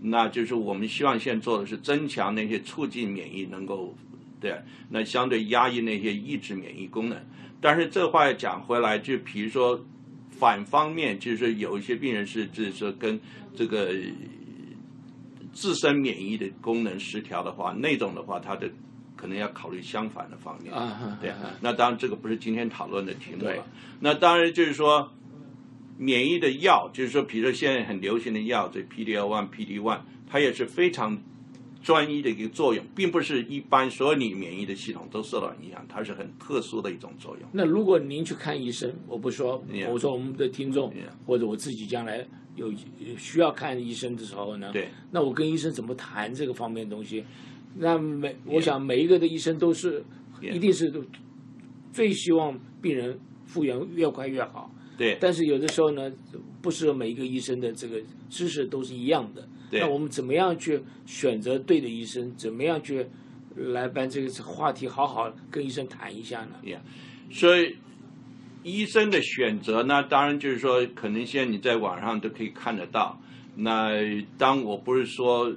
[0.00, 3.94] 那就是我们希望现在做的是增强那些促进免疫能够，
[4.40, 4.56] 对，
[4.88, 7.18] 那相对压抑那些抑制免疫功能。
[7.60, 9.84] 但是这话讲回来，就比如说
[10.38, 13.18] 反方面，就是有一些病人是就是说跟
[13.54, 13.94] 这个
[15.52, 18.68] 自身免疫的功能失调的话，那种的话，他的
[19.16, 20.74] 可能要考虑相反的方面。
[20.74, 23.64] 啊，对，那当然这个不是今天讨论的题目了。
[24.00, 25.12] 那当然就是说，
[25.96, 31.16] 免疫的药，就是说，比如说现在很流行的药，这 PD L one、PD one，它也是非常
[31.84, 37.48] 专一的一个作用，并不是一般所有你免疫的系统都受到影响，它是很特殊的一种作用。
[37.52, 40.92] 那如果您去看医生，我不说.我说我们的听众.
[41.26, 42.26] 或者我自己将来
[42.56, 42.72] 有
[43.16, 47.22] 需要看医生的时候呢，对，那我跟医生怎么谈这个方面的东西？
[47.76, 50.02] 那每我想每一个的医生都是.
[50.42, 50.92] 一定是
[51.90, 56.12] 最希望病人复原越快越好，对，但是有的时候呢，
[56.60, 59.48] 不是每一个医生的这个知识都是一样的。
[59.70, 62.34] 对那我们怎么样去选择对的医生？
[62.36, 63.06] 怎么样去
[63.56, 66.54] 来把这个话题好好跟医生谈一下呢？
[67.30, 67.76] 所以
[68.62, 73.20] 医生的选择呢，当然就是说，可能现在你在网上都可以看得到。
[73.56, 73.90] 那
[74.36, 75.54] 当我不是说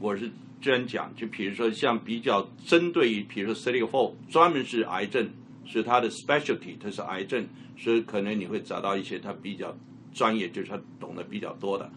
[0.00, 5.28] 我是这样讲，就比如说像比较针对于，比如说 c e l f o 专门是癌症，
[5.64, 7.46] 是他的 specialty，他是癌症，
[7.76, 9.76] 所以可能你会找到一些他比较
[10.12, 11.90] 专业，就是他懂得比较多的。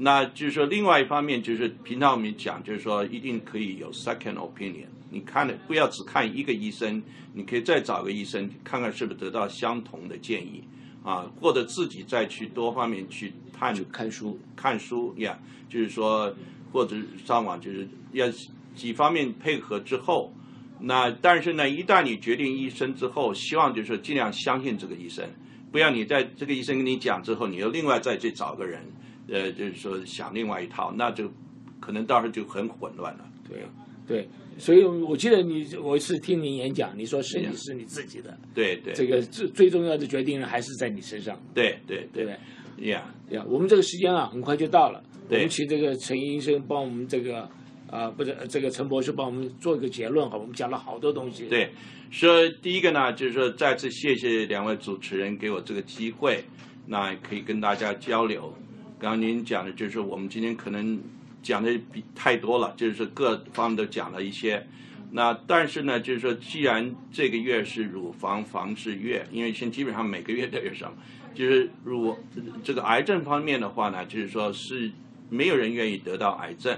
[0.00, 4.86] 那就是说，另外一方面就是平常我们讲，就是说一定可以有 second opinion。
[5.10, 10.62] 你看了不要只看一个医生，你可以再找个医生看看是不是得到相同的建议
[11.02, 15.36] 啊，或者自己再去多方面去探去看书，看书呀，
[15.68, 16.32] 就是说
[16.70, 16.94] 或者
[17.24, 18.26] 上网，就是要
[18.76, 20.32] 几方面配合之后，
[20.78, 25.28] 那但是呢，一旦你决定医生之后，希望就是尽量相信这个医生，
[25.72, 28.80] 不要你在这个医生跟你讲之后，你又另外再去找个人，
[29.28, 31.30] 呃，就是说想另外一套，那就
[31.80, 33.24] 可能到时候就很混乱了。
[33.48, 33.62] 对
[34.06, 42.24] 对，所以我记得你，我是听您演讲，你说身体是你自己的，对对这个最最重要的决定还是在你身上，对对对？
[42.88, 47.48] 呀，呀，我们这个时间啊，很快就到了，我对们请这个陈医生帮我们这个
[47.90, 51.70] 啊、不是这个陈博士帮我们做一个结论哈，我们讲了好多东西，对，
[52.10, 56.44] 说第一个呢，就是说再次谢谢两位主持人给我这个机会，
[56.86, 58.54] 那可以跟大家交流。
[59.00, 61.00] 刚刚您讲的就是我们今天可能
[61.42, 64.66] 讲的比太多了，就是各方都讲了一些。
[65.12, 70.92] 那但是呢，就是说，既然这个月是乳房防治月，因为现基本上每个月都有什么，
[71.32, 72.18] 就是乳
[72.62, 74.90] 这个癌症方面的话呢，就是说是
[75.30, 76.76] 没有人愿意得到癌症，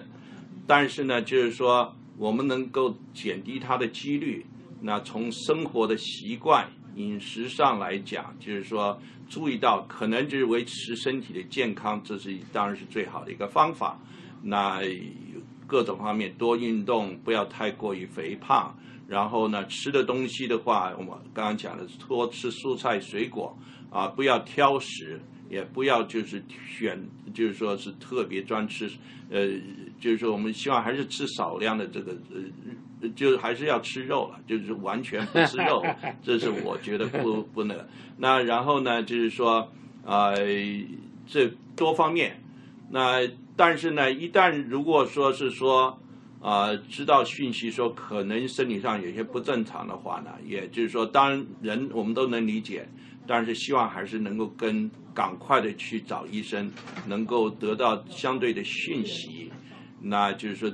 [0.67, 4.45] 但是呢，就是说我们能够减低它的几率。
[4.83, 9.01] 那从生活的习惯、饮食上来讲，就是说
[9.31, 13.99] 注意到可能就是维持身体的健康，这是当然是最好的一个方法。
[14.43, 14.83] 那
[15.67, 18.77] 各种方面多运动，不要太过于肥胖。
[19.07, 23.57] 然后呢，吃的东西的话，我们刚刚讲的多吃蔬菜水果
[23.91, 27.01] 啊，不要挑食，也不要就是选，
[27.35, 28.89] 就是说是特别专吃，
[29.29, 29.49] 呃，
[30.01, 32.41] 就是说我们希望还是吃少量的这个呃，
[33.15, 35.85] 就是还是要吃肉了，就是完全不吃肉，
[36.23, 37.77] 这是我觉得不不能。
[38.19, 39.71] 那然后呢，就是说
[40.05, 40.35] 呃，
[41.27, 42.43] 这多方面，
[42.91, 45.97] 那但是呢，一旦如果说是说。
[46.43, 52.89] 啊、知道讯息说可能身体上有些不正常的话呢，也就是说，当然人我们都能理解，
[53.27, 56.73] 但是希望还是能够跟赶快的去找医生，
[57.07, 59.53] 能够得到相对的讯息，
[60.01, 60.73] 那就是说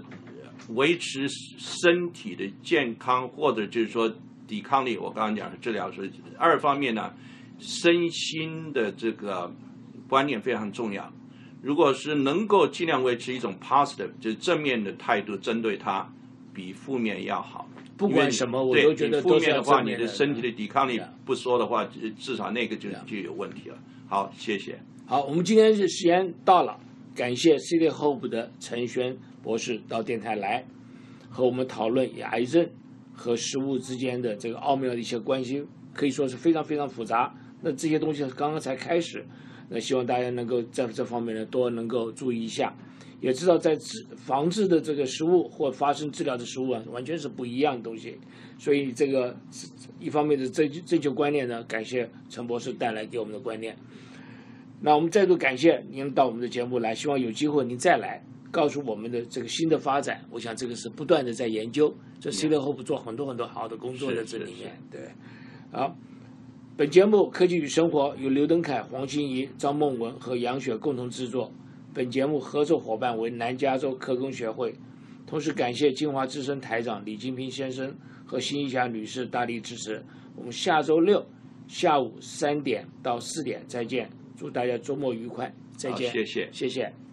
[0.74, 1.26] 维持
[1.58, 4.12] 身体的健康，或者就是说
[4.46, 4.96] 抵抗力。
[4.96, 7.12] 我刚刚讲的治疗是二方面呢，
[7.58, 9.52] 身心的这个
[10.08, 11.12] 观念非常重要。
[11.62, 16.06] 如果是能够尽量维持一种 positive，就是正面的态度针对它，
[16.54, 17.68] 比负面要好。
[17.96, 23.78] 不管什么，我都觉得你负面的话，你的身体的抵抗力不说的话，至至少那个就就有问题了。
[24.06, 24.78] 好，谢谢。
[25.06, 26.78] 好，我们今天是时间到了，
[27.16, 29.16] 感谢 City Hope 的陈轩
[29.46, 30.64] 博士到电台来
[31.30, 32.68] 和我们讨论癌症
[33.14, 37.32] 和食物之间的这个奥妙的一些关系，可以说是非常非常复杂。
[37.60, 39.24] 那这些东西刚刚才开始，
[39.68, 42.76] 那希望大家能够在这方面呢多能够注意一下，
[43.20, 48.18] 也知道在治防治的这个食物或发生治疗的食物啊，完全是不一样的东西。
[48.58, 49.36] 所以这个
[50.00, 53.76] 一方面的正正确观念呢，感谢陈博士带来给我们的观念。
[54.80, 58.24] 那我们再度感谢您到我们的节目来，希望有机会您再来
[58.56, 60.24] 告诉我们的这个新的发展。
[60.30, 64.74] 我想这个是不断的在研究，这 C 六 Hope 做很多很多好的工作在这里面。
[64.90, 65.10] 对，
[65.70, 65.94] 好，
[66.74, 71.52] 本节目《科技与生活》由刘登凯、黄欣怡、张梦文和杨雪共同制作，
[71.92, 74.74] 本节目合作伙伴为南加州科工学会，
[75.26, 77.94] 同时感谢金华之声台长李金平先生
[78.24, 80.02] 和辛一霞女士大力支持。
[80.34, 81.22] 我们下周六
[81.68, 87.05] 下午三点到四点再见，祝大家周末愉快，再见，谢谢谢谢。